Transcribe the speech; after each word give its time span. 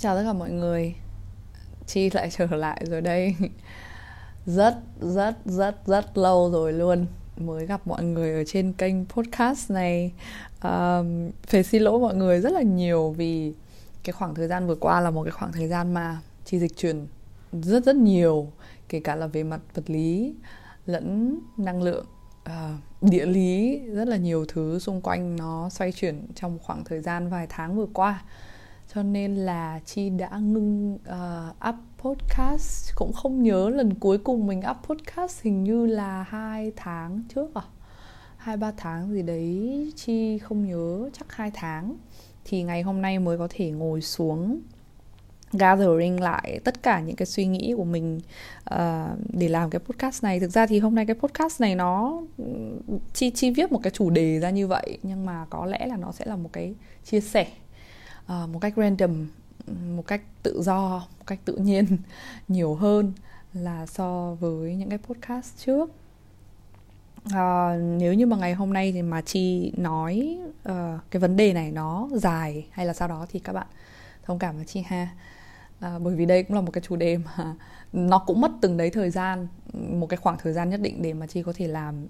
Chào 0.00 0.16
tất 0.16 0.22
cả 0.26 0.32
mọi 0.32 0.50
người. 0.50 0.94
Chi 1.86 2.10
lại 2.10 2.30
trở 2.30 2.46
lại 2.46 2.84
rồi 2.90 3.00
đây. 3.00 3.36
Rất 4.46 4.76
rất 5.00 5.34
rất 5.44 5.86
rất 5.86 6.18
lâu 6.18 6.50
rồi 6.50 6.72
luôn 6.72 7.06
Mới 7.36 7.66
gặp 7.66 7.86
mọi 7.86 8.04
người 8.04 8.34
ở 8.34 8.44
trên 8.46 8.72
kênh 8.72 9.06
podcast 9.06 9.70
này. 9.70 10.12
Um, 10.62 11.30
Phải 11.46 11.62
xin 11.62 11.82
lỗi 11.82 11.98
mọi 11.98 12.14
người 12.14 12.40
rất 12.40 12.52
là 12.52 12.62
nhiều 12.62 13.10
Vì 13.10 13.52
cái 14.04 14.12
khoảng 14.12 14.34
thời 14.34 14.48
gian 14.48 14.66
vừa 14.66 14.74
qua 14.74 15.00
là 15.00 15.10
một 15.10 15.24
cái 15.24 15.30
khoảng 15.30 15.52
thời 15.52 15.68
gian 15.68 15.94
mà 15.94 16.20
Chi 16.44 16.58
dịch 16.58 16.76
chuyển 16.76 17.06
rất 17.52 17.84
rất 17.84 17.96
nhiều 17.96 18.52
Kể 18.88 19.00
cả 19.00 19.16
là 19.16 19.26
về 19.26 19.42
mặt 19.42 19.60
vật 19.74 19.90
lý 19.90 20.34
lẫn 20.86 21.38
năng 21.56 21.82
lượng 21.82 22.06
uh, 22.44 23.02
địa 23.02 23.26
lý 23.26 23.78
rất 23.78 24.08
là 24.08 24.16
nhiều 24.16 24.44
thứ 24.48 24.78
xung 24.78 25.00
quanh 25.00 25.36
nó 25.36 25.68
xoay 25.70 25.92
chuyển 25.92 26.26
trong 26.34 26.58
khoảng 26.62 26.84
thời 26.84 27.00
gian 27.00 27.30
vài 27.30 27.46
tháng 27.50 27.76
vừa 27.76 27.86
qua 27.94 28.22
cho 28.94 29.02
nên 29.02 29.34
là 29.34 29.80
chi 29.84 30.10
đã 30.10 30.38
ngưng 30.38 30.94
uh, 30.94 31.68
up 31.68 31.74
podcast. 31.98 32.94
Cũng 32.94 33.12
không 33.12 33.42
nhớ 33.42 33.70
lần 33.70 33.94
cuối 33.94 34.18
cùng 34.18 34.46
mình 34.46 34.62
up 34.70 34.76
podcast 34.88 35.42
hình 35.42 35.64
như 35.64 35.86
là 35.86 36.22
hai 36.22 36.72
tháng 36.76 37.22
trước 37.34 37.54
à? 37.54 37.62
Hai 38.36 38.56
ba 38.56 38.72
tháng 38.76 39.12
gì 39.12 39.22
đấy 39.22 39.92
chi 39.96 40.38
không 40.38 40.66
nhớ 40.66 41.10
chắc 41.12 41.32
hai 41.32 41.50
tháng. 41.54 41.96
Thì 42.44 42.62
ngày 42.62 42.82
hôm 42.82 43.02
nay 43.02 43.18
mới 43.18 43.38
có 43.38 43.48
thể 43.50 43.70
ngồi 43.70 44.00
xuống 44.00 44.60
gathering 45.52 46.20
lại 46.20 46.60
tất 46.64 46.82
cả 46.82 47.00
những 47.00 47.16
cái 47.16 47.26
suy 47.26 47.46
nghĩ 47.46 47.74
của 47.76 47.84
mình 47.84 48.20
uh, 48.74 48.78
để 49.28 49.48
làm 49.48 49.70
cái 49.70 49.78
podcast 49.78 50.24
này. 50.24 50.40
Thực 50.40 50.50
ra 50.50 50.66
thì 50.66 50.78
hôm 50.78 50.94
nay 50.94 51.06
cái 51.06 51.16
podcast 51.16 51.60
này 51.60 51.74
nó 51.74 52.22
chi 53.12 53.30
chi 53.30 53.50
viết 53.50 53.72
một 53.72 53.80
cái 53.82 53.90
chủ 53.90 54.10
đề 54.10 54.40
ra 54.40 54.50
như 54.50 54.66
vậy 54.66 54.98
nhưng 55.02 55.26
mà 55.26 55.46
có 55.50 55.66
lẽ 55.66 55.86
là 55.86 55.96
nó 55.96 56.12
sẽ 56.12 56.24
là 56.26 56.36
một 56.36 56.50
cái 56.52 56.74
chia 57.04 57.20
sẻ 57.20 57.46
uh, 58.32 58.48
một 58.48 58.58
cách 58.58 58.74
random 58.76 59.26
một 59.96 60.06
cách 60.06 60.22
tự 60.42 60.62
do 60.62 61.06
một 61.18 61.26
cách 61.26 61.38
tự 61.44 61.56
nhiên 61.56 61.86
nhiều 62.48 62.74
hơn 62.74 63.12
là 63.52 63.86
so 63.86 64.36
với 64.40 64.74
những 64.74 64.88
cái 64.88 64.98
podcast 64.98 65.58
trước. 65.58 65.90
À, 67.32 67.76
nếu 67.76 68.14
như 68.14 68.26
mà 68.26 68.36
ngày 68.36 68.54
hôm 68.54 68.72
nay 68.72 68.92
thì 68.92 69.02
mà 69.02 69.20
chi 69.20 69.72
nói 69.76 70.38
uh, 70.68 71.00
cái 71.10 71.20
vấn 71.20 71.36
đề 71.36 71.52
này 71.52 71.70
nó 71.70 72.08
dài 72.12 72.66
hay 72.70 72.86
là 72.86 72.92
sau 72.92 73.08
đó 73.08 73.26
thì 73.30 73.38
các 73.38 73.52
bạn 73.52 73.66
thông 74.24 74.38
cảm 74.38 74.56
với 74.56 74.64
chi 74.64 74.84
ha. 74.86 75.08
À, 75.80 75.98
bởi 75.98 76.14
vì 76.14 76.26
đây 76.26 76.42
cũng 76.42 76.54
là 76.54 76.60
một 76.60 76.70
cái 76.72 76.82
chủ 76.82 76.96
đề 76.96 77.18
mà 77.18 77.54
nó 77.92 78.18
cũng 78.18 78.40
mất 78.40 78.50
từng 78.60 78.76
đấy 78.76 78.90
thời 78.90 79.10
gian 79.10 79.46
một 79.72 80.06
cái 80.06 80.16
khoảng 80.16 80.38
thời 80.38 80.52
gian 80.52 80.70
nhất 80.70 80.80
định 80.80 81.02
để 81.02 81.14
mà 81.14 81.26
chi 81.26 81.42
có 81.42 81.52
thể 81.56 81.68
làm 81.68 82.06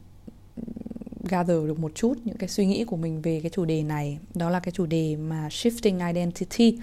gather 1.29 1.67
được 1.67 1.79
một 1.79 1.93
chút 1.95 2.19
những 2.25 2.37
cái 2.37 2.49
suy 2.49 2.67
nghĩ 2.67 2.85
của 2.85 2.97
mình 2.97 3.23
về 3.23 3.41
cái 3.43 3.51
chủ 3.51 3.65
đề 3.65 3.83
này. 3.83 4.19
Đó 4.35 4.51
là 4.51 4.61
cái 4.61 4.73
chủ 4.73 4.87
đề 4.87 5.17
mà 5.17 5.49
shifting 5.49 6.07
identity, 6.07 6.79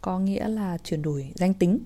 có 0.00 0.18
nghĩa 0.18 0.48
là 0.48 0.78
chuyển 0.84 1.02
đổi 1.02 1.30
danh 1.34 1.54
tính. 1.54 1.78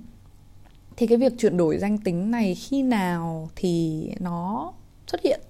Thì 0.97 1.07
cái 1.07 1.19
việc 1.19 1.33
chuyển 1.39 1.57
đổi 1.57 1.79
danh 1.79 1.99
tính 1.99 2.31
này 2.31 2.55
khi 2.55 2.83
nào 2.83 3.51
thì 3.57 4.09
nó 4.21 4.73
xuất 5.07 5.21
hiện? 5.23 5.41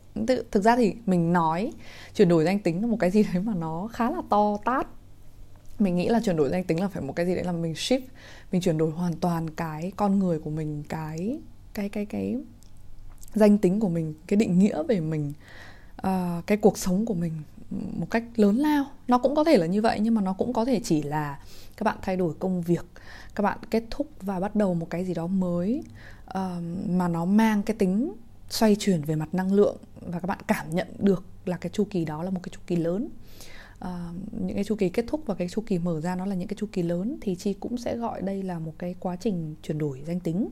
Thực 0.50 0.62
ra 0.64 0.77
thì 0.77 0.94
mình 1.06 1.33
nói 1.33 1.72
chuyển 2.14 2.28
đổi 2.28 2.44
danh 2.44 2.58
tính 2.58 2.80
là 2.80 2.86
một 2.86 2.97
cái 3.00 3.10
gì 3.10 3.22
đấy 3.22 3.42
mà 3.42 3.55
nó 3.55 3.88
khá 3.92 4.10
là 4.10 4.22
to 4.30 4.56
tát. 4.64 4.86
Mình 5.78 5.97
nghĩ 5.97 6.08
là 6.08 6.20
chuyển 6.25 6.36
đổi 6.36 6.48
danh 6.48 6.64
tính 6.64 6.80
là 6.80 6.88
phải 6.88 7.03
một 7.03 7.12
cái 7.16 7.27
gì 7.27 7.34
đấy 7.34 7.44
là 7.44 7.53
mình 7.53 7.72
shift, 7.72 8.00
mình 8.53 8.60
chuyển 8.60 8.78
đổi 8.78 8.91
hoàn 8.91 9.12
toàn 9.12 9.50
cái 9.50 9.92
con 9.97 10.19
người 10.19 10.38
của 10.38 10.50
mình, 10.50 10.83
cái 10.88 11.38
cái 11.75 11.88
cái 11.88 12.06
cái 12.06 12.36
danh 13.34 13.58
tính 13.58 13.80
của 13.80 13.88
mình, 13.88 14.14
cái 14.27 14.36
định 14.36 14.58
nghĩa 14.58 14.83
về 14.83 15.00
mình 15.00 15.33
uh, 16.06 16.47
cái 16.47 16.58
cuộc 16.58 16.78
sống 16.78 17.06
của 17.06 17.14
mình 17.14 17.33
một 17.70 18.06
cách 18.11 18.25
lớn 18.36 18.56
lao. 18.56 18.84
Nó 19.08 19.19
cũng 19.19 19.34
có 19.34 19.45
thể 19.45 19.56
là 19.56 19.67
như 19.67 19.83
vậy 19.83 20.00
nhưng 20.00 20.14
mà 20.14 20.22
nó 20.22 20.33
cũng 20.33 20.53
có 20.53 20.64
thể 20.64 20.81
chỉ 20.84 21.03
là 21.03 21.39
các 21.77 21.84
bạn 21.84 21.98
thay 22.03 22.17
đổi 22.17 22.34
công 22.39 22.62
việc 22.62 22.84
các 23.34 23.42
bạn 23.42 23.59
kết 23.70 23.84
thúc 23.91 24.09
và 24.20 24.41
bắt 24.41 24.56
đầu 24.56 24.75
một 24.75 24.91
cái 24.91 25.05
gì 25.05 25.14
đó 25.14 25.27
mới 25.27 25.83
uh, 26.28 26.34
mà 26.89 27.09
nó 27.09 27.25
mang 27.25 27.62
cái 27.62 27.77
tính 27.78 28.12
xoay 28.50 28.77
chuyển 28.78 29.03
về 29.03 29.16
mặt 29.16 29.28
năng 29.34 29.53
lượng 29.53 29.77
và 30.00 30.21
các 30.21 30.27
bạn 30.27 30.38
cảm 30.47 30.66
nhận 30.71 30.88
được 30.99 31.25
là 31.44 31.56
cái 31.56 31.71
chu 31.71 31.87
kỳ 31.91 32.04
đó 32.04 32.22
là 32.22 32.31
một 32.31 32.41
cái 32.43 32.50
chu 32.53 32.60
kỳ 32.66 32.77
lớn. 32.77 33.09
Uh, 33.84 33.88
những 34.41 34.54
cái 34.54 34.65
chu 34.65 34.75
kỳ 34.75 34.88
kết 34.88 35.04
thúc 35.09 35.22
và 35.27 35.34
cái 35.34 35.48
chu 35.48 35.62
kỳ 35.66 35.78
mở 35.78 36.00
ra 36.00 36.16
nó 36.16 36.27
là 36.27 36.34
những 36.34 36.48
cái 36.48 36.56
chu 36.60 36.66
kỳ 36.72 36.82
lớn 36.82 37.19
thì 37.21 37.34
chi 37.34 37.53
cũng 37.53 37.77
sẽ 37.77 37.97
gọi 37.97 38.22
đây 38.22 38.43
là 38.43 38.59
một 38.59 38.72
cái 38.78 38.94
quá 39.00 39.16
trình 39.16 39.54
chuyển 39.62 39.78
đổi 39.78 40.03
danh 40.06 40.21
tính. 40.21 40.48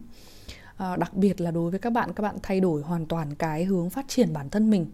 Uh, 0.92 0.98
đặc 0.98 1.14
biệt 1.14 1.40
là 1.40 1.50
đối 1.50 1.70
với 1.70 1.80
các 1.80 1.90
bạn 1.90 2.12
các 2.12 2.22
bạn 2.22 2.36
thay 2.42 2.60
đổi 2.60 2.82
hoàn 2.82 3.06
toàn 3.06 3.34
cái 3.34 3.64
hướng 3.64 3.90
phát 3.90 4.08
triển 4.08 4.32
bản 4.32 4.50
thân 4.50 4.70
mình 4.70 4.86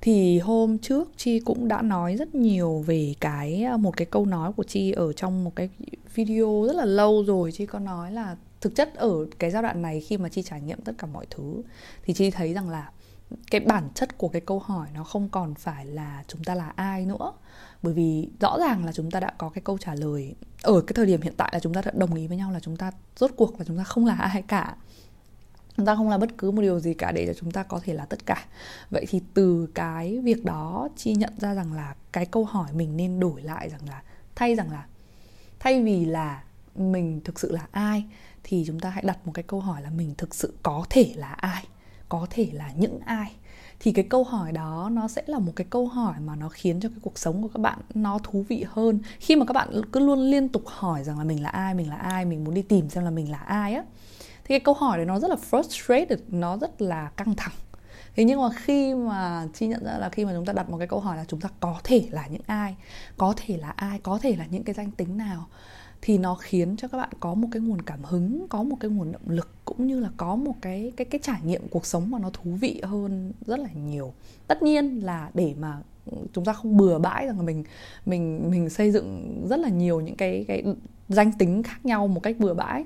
thì 0.00 0.38
hôm 0.38 0.78
trước 0.78 1.12
chi 1.16 1.40
cũng 1.40 1.68
đã 1.68 1.82
nói 1.82 2.16
rất 2.16 2.34
nhiều 2.34 2.84
về 2.86 3.14
cái 3.20 3.62
à, 3.62 3.76
một 3.76 3.96
cái 3.96 4.06
câu 4.06 4.26
nói 4.26 4.52
của 4.52 4.62
chi 4.62 4.92
ở 4.92 5.12
trong 5.12 5.44
một 5.44 5.56
cái 5.56 5.68
video 6.14 6.64
rất 6.66 6.76
là 6.76 6.84
lâu 6.84 7.24
rồi. 7.24 7.52
Chi 7.52 7.66
có 7.66 7.78
nói 7.78 8.12
là 8.12 8.36
thực 8.60 8.74
chất 8.74 8.94
ở 8.94 9.26
cái 9.38 9.50
giai 9.50 9.62
đoạn 9.62 9.82
này 9.82 10.00
khi 10.00 10.16
mà 10.16 10.28
chi 10.28 10.42
trải 10.42 10.60
nghiệm 10.60 10.80
tất 10.80 10.92
cả 10.98 11.06
mọi 11.06 11.26
thứ, 11.30 11.62
thì 12.04 12.14
chi 12.14 12.30
thấy 12.30 12.54
rằng 12.54 12.70
là 12.70 12.90
cái 13.50 13.60
bản 13.60 13.88
chất 13.94 14.18
của 14.18 14.28
cái 14.28 14.40
câu 14.40 14.58
hỏi 14.58 14.88
nó 14.94 15.04
không 15.04 15.28
còn 15.28 15.54
phải 15.54 15.86
là 15.86 16.24
chúng 16.28 16.44
ta 16.44 16.54
là 16.54 16.72
ai 16.76 17.06
nữa. 17.06 17.32
Bởi 17.82 17.94
vì 17.94 18.28
rõ 18.40 18.58
ràng 18.58 18.84
là 18.84 18.92
chúng 18.92 19.10
ta 19.10 19.20
đã 19.20 19.32
có 19.38 19.48
cái 19.48 19.62
câu 19.62 19.78
trả 19.78 19.94
lời. 19.94 20.34
Ở 20.62 20.80
cái 20.80 20.94
thời 20.94 21.06
điểm 21.06 21.20
hiện 21.22 21.34
tại 21.36 21.50
là 21.52 21.60
chúng 21.60 21.74
ta 21.74 21.82
đã 21.84 21.92
đồng 21.94 22.14
ý 22.14 22.26
với 22.26 22.36
nhau 22.36 22.52
là 22.52 22.60
chúng 22.60 22.76
ta 22.76 22.92
rốt 23.16 23.30
cuộc 23.36 23.58
là 23.58 23.64
chúng 23.64 23.78
ta 23.78 23.84
không 23.84 24.06
là 24.06 24.14
ai 24.14 24.42
cả 24.42 24.76
chúng 25.78 25.86
ta 25.86 25.94
không 25.94 26.08
là 26.08 26.18
bất 26.18 26.38
cứ 26.38 26.50
một 26.50 26.62
điều 26.62 26.80
gì 26.80 26.94
cả 26.94 27.12
để 27.12 27.26
cho 27.26 27.32
chúng 27.40 27.50
ta 27.50 27.62
có 27.62 27.80
thể 27.84 27.94
là 27.94 28.04
tất 28.04 28.26
cả. 28.26 28.44
Vậy 28.90 29.06
thì 29.08 29.20
từ 29.34 29.68
cái 29.74 30.18
việc 30.18 30.44
đó, 30.44 30.88
chi 30.96 31.14
nhận 31.14 31.32
ra 31.38 31.54
rằng 31.54 31.72
là 31.72 31.94
cái 32.12 32.26
câu 32.26 32.44
hỏi 32.44 32.68
mình 32.72 32.96
nên 32.96 33.20
đổi 33.20 33.42
lại 33.42 33.68
rằng 33.70 33.80
là 33.88 34.02
thay 34.34 34.54
rằng 34.54 34.70
là 34.72 34.86
thay 35.58 35.82
vì 35.82 36.04
là 36.04 36.42
mình 36.74 37.20
thực 37.24 37.40
sự 37.40 37.52
là 37.52 37.66
ai, 37.70 38.04
thì 38.44 38.64
chúng 38.66 38.80
ta 38.80 38.90
hãy 38.90 39.04
đặt 39.06 39.26
một 39.26 39.32
cái 39.34 39.42
câu 39.42 39.60
hỏi 39.60 39.82
là 39.82 39.90
mình 39.90 40.14
thực 40.18 40.34
sự 40.34 40.54
có 40.62 40.84
thể 40.90 41.12
là 41.16 41.32
ai, 41.32 41.64
có 42.08 42.26
thể 42.30 42.48
là 42.52 42.72
những 42.76 43.00
ai? 43.04 43.32
Thì 43.80 43.92
cái 43.92 44.04
câu 44.10 44.24
hỏi 44.24 44.52
đó 44.52 44.88
nó 44.92 45.08
sẽ 45.08 45.22
là 45.26 45.38
một 45.38 45.52
cái 45.56 45.66
câu 45.70 45.86
hỏi 45.86 46.14
mà 46.20 46.36
nó 46.36 46.48
khiến 46.48 46.80
cho 46.80 46.88
cái 46.88 46.98
cuộc 47.02 47.18
sống 47.18 47.42
của 47.42 47.48
các 47.48 47.60
bạn 47.60 47.78
nó 47.94 48.18
thú 48.18 48.44
vị 48.48 48.64
hơn. 48.68 49.00
Khi 49.18 49.36
mà 49.36 49.44
các 49.44 49.52
bạn 49.52 49.80
cứ 49.92 50.00
luôn 50.00 50.18
liên 50.18 50.48
tục 50.48 50.62
hỏi 50.66 51.04
rằng 51.04 51.18
là 51.18 51.24
mình 51.24 51.42
là 51.42 51.48
ai, 51.48 51.74
mình 51.74 51.88
là 51.88 51.96
ai, 51.96 52.24
mình 52.24 52.44
muốn 52.44 52.54
đi 52.54 52.62
tìm 52.62 52.90
xem 52.90 53.04
là 53.04 53.10
mình 53.10 53.30
là 53.30 53.38
ai 53.38 53.74
á 53.74 53.84
thì 54.48 54.52
cái 54.52 54.60
câu 54.60 54.74
hỏi 54.74 54.96
đấy 54.96 55.06
nó 55.06 55.18
rất 55.18 55.30
là 55.30 55.36
frustrated, 55.50 56.16
nó 56.28 56.56
rất 56.56 56.82
là 56.82 57.10
căng 57.16 57.34
thẳng. 57.34 57.52
Thế 58.16 58.24
nhưng 58.24 58.40
mà 58.40 58.48
khi 58.56 58.94
mà 58.94 59.48
chi 59.54 59.66
nhận 59.66 59.84
ra 59.84 59.98
là 59.98 60.08
khi 60.08 60.24
mà 60.24 60.32
chúng 60.34 60.44
ta 60.44 60.52
đặt 60.52 60.70
một 60.70 60.78
cái 60.78 60.86
câu 60.86 61.00
hỏi 61.00 61.16
là 61.16 61.24
chúng 61.28 61.40
ta 61.40 61.48
có 61.60 61.80
thể 61.84 62.08
là 62.10 62.26
những 62.26 62.42
ai, 62.46 62.76
có 63.16 63.34
thể 63.36 63.56
là 63.56 63.70
ai, 63.70 63.98
có 63.98 64.18
thể 64.22 64.36
là 64.36 64.46
những 64.50 64.64
cái 64.64 64.74
danh 64.74 64.90
tính 64.90 65.16
nào, 65.16 65.46
thì 66.02 66.18
nó 66.18 66.34
khiến 66.34 66.76
cho 66.76 66.88
các 66.88 66.98
bạn 66.98 67.08
có 67.20 67.34
một 67.34 67.48
cái 67.52 67.62
nguồn 67.62 67.82
cảm 67.82 68.04
hứng, 68.04 68.46
có 68.48 68.62
một 68.62 68.76
cái 68.80 68.90
nguồn 68.90 69.12
động 69.12 69.22
lực, 69.26 69.48
cũng 69.64 69.86
như 69.86 70.00
là 70.00 70.08
có 70.16 70.36
một 70.36 70.54
cái 70.60 70.92
cái 70.96 71.04
cái 71.04 71.20
trải 71.22 71.40
nghiệm 71.44 71.68
cuộc 71.68 71.86
sống 71.86 72.10
mà 72.10 72.18
nó 72.18 72.30
thú 72.30 72.50
vị 72.50 72.80
hơn 72.84 73.32
rất 73.46 73.58
là 73.58 73.68
nhiều. 73.74 74.12
Tất 74.46 74.62
nhiên 74.62 75.00
là 75.00 75.30
để 75.34 75.54
mà 75.58 75.78
chúng 76.32 76.44
ta 76.44 76.52
không 76.52 76.76
bừa 76.76 76.98
bãi 76.98 77.26
rằng 77.26 77.36
là 77.36 77.42
mình 77.42 77.64
mình 78.06 78.50
mình 78.50 78.70
xây 78.70 78.90
dựng 78.90 79.40
rất 79.50 79.60
là 79.60 79.68
nhiều 79.68 80.00
những 80.00 80.16
cái 80.16 80.44
cái 80.48 80.64
danh 81.08 81.32
tính 81.32 81.62
khác 81.62 81.86
nhau 81.86 82.06
một 82.06 82.20
cách 82.22 82.36
bừa 82.38 82.54
bãi 82.54 82.84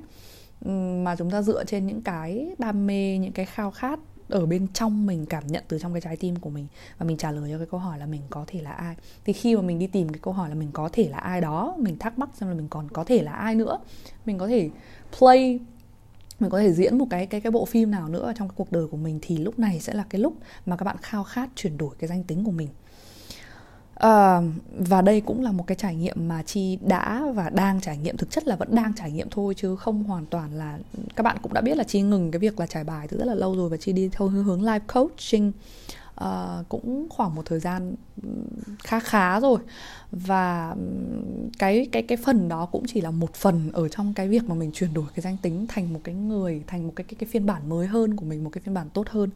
mà 1.05 1.17
chúng 1.17 1.31
ta 1.31 1.43
dựa 1.43 1.65
trên 1.65 1.87
những 1.87 2.03
cái 2.03 2.55
đam 2.59 2.87
mê, 2.87 3.19
những 3.19 3.33
cái 3.33 3.47
khao 3.47 3.71
khát 3.71 4.01
ở 4.29 4.47
bên 4.47 4.67
trong 4.73 5.07
mình, 5.07 5.27
cảm 5.27 5.47
nhận 5.47 5.65
từ 5.69 5.79
trong 5.79 5.93
cái 5.93 6.01
trái 6.01 6.17
tim 6.17 6.37
của 6.37 6.51
mình. 6.51 6.67
Và 6.99 7.07
mình 7.07 7.17
trả 7.17 7.31
lời 7.31 7.51
cho 7.53 7.59
cái 7.59 7.67
câu 7.71 7.81
hỏi 7.81 7.99
là 7.99 8.07
mình 8.07 8.21
có 8.31 8.45
thể 8.47 8.61
là 8.63 8.73
ai? 8.73 8.97
Thì 9.25 9.33
khi 9.33 9.57
mà 9.57 9.63
mình 9.63 9.79
đi 9.79 9.87
tìm 9.87 10.09
cái 10.09 10.21
câu 10.23 10.35
hỏi 10.35 10.49
là 10.49 10.55
mình 10.55 10.69
có 10.73 10.89
thể 10.93 11.09
là 11.09 11.19
ai 11.19 11.41
đó, 11.41 11.77
mình 11.79 11.99
thắc 11.99 12.19
mắc 12.19 12.31
xem 12.35 12.49
là 12.49 12.55
mình 12.55 12.69
còn 12.69 12.89
có 12.89 13.05
thể 13.05 13.23
là 13.23 13.33
ai 13.33 13.55
nữa, 13.55 13.79
mình 14.27 14.39
có 14.39 14.49
thể 14.49 14.71
play, 15.19 15.61
mình 16.41 16.51
có 16.51 16.61
thể 16.61 16.73
diễn 16.73 16.99
một 16.99 17.07
cái 17.11 17.27
cái 17.27 17.41
cái 17.41 17.51
bộ 17.51 17.65
phim 17.65 17.91
nào 17.91 18.09
nữa 18.09 18.33
trong 18.37 18.49
cái 18.49 18.55
cuộc 18.57 18.73
đời 18.73 18.87
của 18.87 18.97
mình, 18.97 19.19
thì 19.23 19.37
lúc 19.37 19.59
này 19.59 19.81
sẽ 19.81 19.95
là 19.95 20.05
cái 20.11 20.21
lúc 20.21 20.37
mà 20.67 20.77
các 20.77 20.85
bạn 20.85 20.97
khao 21.03 21.25
khát 21.25 21.51
chuyển 21.57 21.77
đổi 21.77 21.95
cái 21.99 22.09
danh 22.09 22.25
tính 22.25 22.45
của 22.45 22.51
mình. 22.51 22.69
Uh, 23.97 24.45
và 24.79 25.03
đây 25.03 25.21
cũng 25.21 25.43
là 25.43 25.53
một 25.53 25.67
cái 25.67 25.77
trải 25.77 25.97
nghiệm 25.97 26.29
mà 26.29 26.43
chi 26.43 26.79
đã 26.81 27.25
và 27.35 27.51
đang 27.51 27.81
trải 27.81 27.99
nghiệm 27.99 28.17
thực 28.17 28.31
chất 28.31 28.49
là 28.49 28.57
vẫn 28.57 28.75
đang 28.75 28.93
trải 28.95 29.13
nghiệm 29.13 29.31
thôi 29.31 29.55
chứ 29.57 29.77
không 29.77 30.05
hoàn 30.05 30.27
toàn 30.27 30.55
là 30.55 30.79
các 31.17 31.23
bạn 31.23 31.37
cũng 31.43 31.53
đã 31.53 31.61
biết 31.61 31.77
là 31.77 31.85
chi 31.85 32.03
ngừng 32.03 32.31
cái 32.31 32.39
việc 32.39 32.61
là 32.61 32.67
trải 32.67 32.85
bài 32.85 33.09
từ 33.09 33.19
rất 33.19 33.25
là 33.25 33.35
lâu 33.35 33.57
rồi 33.57 33.69
và 33.69 33.77
chi 33.77 33.93
đi 33.93 34.09
theo 34.09 34.29
hướng 34.29 34.63
live 34.63 34.85
coaching 34.95 35.53
uh, 36.21 36.69
cũng 36.69 37.07
khoảng 37.11 37.35
một 37.35 37.47
thời 37.47 37.61
gian 37.61 37.95
khá 38.79 39.01
khá 39.01 39.41
rồi. 39.41 39.59
Và 40.11 40.77
cái 41.59 41.89
cái 41.93 42.03
cái 42.03 42.19
phần 42.25 42.49
đó 42.49 42.67
cũng 42.67 42.85
chỉ 42.87 43.01
là 43.01 43.11
một 43.11 43.35
phần 43.35 43.71
ở 43.73 43.89
trong 43.89 44.15
cái 44.15 44.29
việc 44.29 44.45
mà 44.45 44.55
mình 44.55 44.71
chuyển 44.73 44.95
đổi 44.95 45.07
cái 45.15 45.23
danh 45.23 45.37
tính 45.43 45.67
thành 45.69 45.93
một 45.93 46.01
cái 46.05 46.15
người 46.15 46.63
thành 46.67 46.87
một 46.87 46.93
cái 46.97 47.05
cái 47.05 47.15
cái 47.19 47.29
phiên 47.31 47.47
bản 47.47 47.69
mới 47.69 47.87
hơn 47.87 48.17
của 48.17 48.25
mình 48.25 48.45
một 48.45 48.51
cái 48.53 48.63
phiên 48.65 48.75
bản 48.75 48.89
tốt 48.91 49.09
hơn 49.09 49.31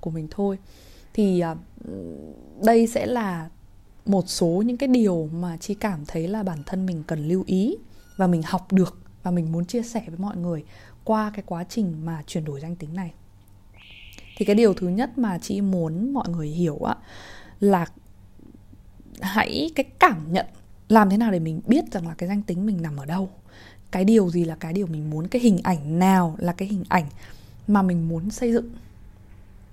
của 0.00 0.10
mình 0.10 0.28
thôi. 0.30 0.58
Thì 1.12 1.42
uh, 1.52 1.58
đây 2.64 2.86
sẽ 2.86 3.06
là 3.06 3.48
một 4.06 4.24
số 4.26 4.62
những 4.66 4.76
cái 4.76 4.88
điều 4.88 5.28
mà 5.32 5.56
chị 5.56 5.74
cảm 5.74 6.04
thấy 6.06 6.28
là 6.28 6.42
bản 6.42 6.58
thân 6.66 6.86
mình 6.86 7.02
cần 7.06 7.28
lưu 7.28 7.44
ý 7.46 7.76
và 8.16 8.26
mình 8.26 8.42
học 8.42 8.72
được 8.72 8.98
và 9.22 9.30
mình 9.30 9.52
muốn 9.52 9.64
chia 9.64 9.82
sẻ 9.82 10.02
với 10.06 10.18
mọi 10.18 10.36
người 10.36 10.64
qua 11.04 11.30
cái 11.34 11.42
quá 11.46 11.64
trình 11.68 12.04
mà 12.04 12.22
chuyển 12.26 12.44
đổi 12.44 12.60
danh 12.60 12.76
tính 12.76 12.94
này. 12.94 13.12
Thì 14.36 14.44
cái 14.44 14.56
điều 14.56 14.74
thứ 14.74 14.88
nhất 14.88 15.18
mà 15.18 15.38
chị 15.38 15.60
muốn 15.60 16.12
mọi 16.12 16.28
người 16.28 16.48
hiểu 16.48 16.78
á, 16.78 16.96
là 17.60 17.86
hãy 19.20 19.70
cái 19.74 19.84
cảm 19.98 20.32
nhận 20.32 20.46
làm 20.88 21.10
thế 21.10 21.16
nào 21.16 21.30
để 21.30 21.38
mình 21.38 21.60
biết 21.66 21.92
rằng 21.92 22.08
là 22.08 22.14
cái 22.14 22.28
danh 22.28 22.42
tính 22.42 22.66
mình 22.66 22.82
nằm 22.82 22.96
ở 22.96 23.04
đâu. 23.04 23.30
Cái 23.90 24.04
điều 24.04 24.30
gì 24.30 24.44
là 24.44 24.56
cái 24.56 24.72
điều 24.72 24.86
mình 24.86 25.10
muốn, 25.10 25.28
cái 25.28 25.42
hình 25.42 25.58
ảnh 25.62 25.98
nào 25.98 26.36
là 26.38 26.52
cái 26.52 26.68
hình 26.68 26.84
ảnh 26.88 27.06
mà 27.66 27.82
mình 27.82 28.08
muốn 28.08 28.30
xây 28.30 28.52
dựng. 28.52 28.70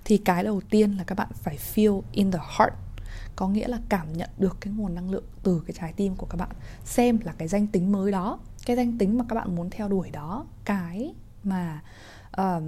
Thì 0.04 0.16
cái 0.16 0.44
đầu 0.44 0.60
tiên 0.70 0.96
là 0.96 1.04
các 1.04 1.18
bạn 1.18 1.28
phải 1.34 1.58
feel 1.74 2.00
in 2.12 2.30
the 2.30 2.38
heart 2.58 2.74
có 3.36 3.48
nghĩa 3.48 3.68
là 3.68 3.80
cảm 3.88 4.12
nhận 4.12 4.30
được 4.38 4.56
cái 4.60 4.72
nguồn 4.76 4.94
năng 4.94 5.10
lượng 5.10 5.24
từ 5.42 5.62
cái 5.66 5.74
trái 5.80 5.92
tim 5.96 6.16
của 6.16 6.26
các 6.26 6.36
bạn. 6.36 6.50
Xem 6.84 7.18
là 7.24 7.32
cái 7.38 7.48
danh 7.48 7.66
tính 7.66 7.92
mới 7.92 8.12
đó 8.12 8.38
cái 8.66 8.76
danh 8.76 8.98
tính 8.98 9.18
mà 9.18 9.24
các 9.28 9.34
bạn 9.34 9.56
muốn 9.56 9.70
theo 9.70 9.88
đuổi 9.88 10.10
đó 10.10 10.46
cái 10.64 11.14
mà 11.44 11.82
uh, 12.40 12.62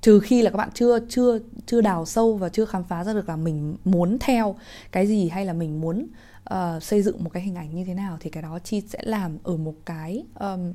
trừ 0.00 0.20
khi 0.20 0.42
là 0.42 0.50
các 0.50 0.56
bạn 0.56 0.70
chưa 0.74 0.98
chưa 1.08 1.38
chưa 1.66 1.80
đào 1.80 2.06
sâu 2.06 2.36
và 2.36 2.48
chưa 2.48 2.64
khám 2.64 2.84
phá 2.84 3.04
ra 3.04 3.12
được 3.12 3.28
là 3.28 3.36
mình 3.36 3.76
muốn 3.84 4.18
theo 4.20 4.56
cái 4.92 5.06
gì 5.06 5.28
hay 5.28 5.46
là 5.46 5.52
mình 5.52 5.80
muốn 5.80 6.06
uh, 6.54 6.82
xây 6.82 7.02
dựng 7.02 7.24
một 7.24 7.30
cái 7.32 7.42
hình 7.42 7.54
ảnh 7.54 7.74
như 7.74 7.84
thế 7.84 7.94
nào 7.94 8.16
thì 8.20 8.30
cái 8.30 8.42
đó 8.42 8.58
chi 8.58 8.80
sẽ 8.80 8.98
làm 9.02 9.38
ở 9.42 9.56
một 9.56 9.74
cái 9.84 10.24
um, 10.40 10.72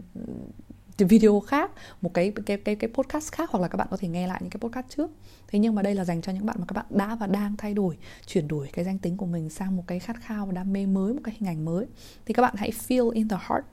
video 1.06 1.40
khác, 1.40 1.72
một 2.02 2.14
cái 2.14 2.34
cái 2.46 2.58
cái 2.58 2.76
cái 2.76 2.90
podcast 2.94 3.32
khác 3.32 3.50
hoặc 3.50 3.60
là 3.60 3.68
các 3.68 3.78
bạn 3.78 3.88
có 3.92 3.98
thể 3.98 4.08
nghe 4.08 4.28
lại 4.28 4.40
những 4.42 4.50
cái 4.50 4.60
podcast 4.60 4.86
trước. 4.90 5.12
Thế 5.48 5.60
nhưng 5.60 5.76
mà 5.76 5.82
đây 5.82 5.96
là 5.96 6.04
dành 6.04 6.22
cho 6.22 6.32
những 6.32 6.46
bạn 6.46 6.56
mà 6.60 6.66
các 6.68 6.74
bạn 6.74 6.86
đã 6.90 7.16
và 7.16 7.28
đang 7.28 7.58
thay 7.58 7.74
đổi, 7.74 7.98
chuyển 8.26 8.48
đổi 8.48 8.70
cái 8.74 8.86
danh 8.86 8.98
tính 8.98 9.18
của 9.18 9.26
mình 9.26 9.50
sang 9.50 9.76
một 9.76 9.84
cái 9.88 10.00
khát 10.00 10.16
khao 10.22 10.46
và 10.46 10.52
đam 10.52 10.74
mê 10.74 10.86
mới, 10.86 11.14
một 11.14 11.22
cái 11.24 11.36
hình 11.40 11.50
ảnh 11.50 11.66
mới. 11.66 11.86
Thì 12.26 12.34
các 12.34 12.42
bạn 12.42 12.54
hãy 12.58 12.72
feel 12.88 13.10
in 13.10 13.28
the 13.28 13.38
heart, 13.50 13.66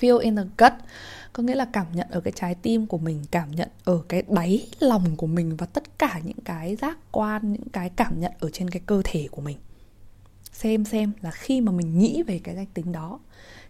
feel 0.00 0.18
in 0.18 0.36
the 0.36 0.42
gut. 0.58 0.72
Có 1.32 1.42
nghĩa 1.42 1.54
là 1.54 1.64
cảm 1.72 1.86
nhận 1.92 2.08
ở 2.10 2.20
cái 2.20 2.32
trái 2.36 2.54
tim 2.54 2.86
của 2.86 2.98
mình, 2.98 3.24
cảm 3.30 3.50
nhận 3.50 3.68
ở 3.84 4.02
cái 4.08 4.22
đáy 4.28 4.66
lòng 4.80 5.16
của 5.16 5.26
mình 5.26 5.56
và 5.56 5.66
tất 5.66 5.98
cả 5.98 6.20
những 6.24 6.40
cái 6.44 6.76
giác 6.76 6.98
quan, 7.12 7.52
những 7.52 7.68
cái 7.72 7.88
cảm 7.88 8.20
nhận 8.20 8.32
ở 8.40 8.50
trên 8.50 8.70
cái 8.70 8.82
cơ 8.86 9.02
thể 9.04 9.28
của 9.30 9.42
mình. 9.42 9.56
Xem 10.52 10.84
xem 10.84 11.12
là 11.20 11.30
khi 11.30 11.60
mà 11.60 11.72
mình 11.72 11.98
nghĩ 11.98 12.22
về 12.22 12.38
cái 12.44 12.54
danh 12.54 12.66
tính 12.74 12.92
đó, 12.92 13.20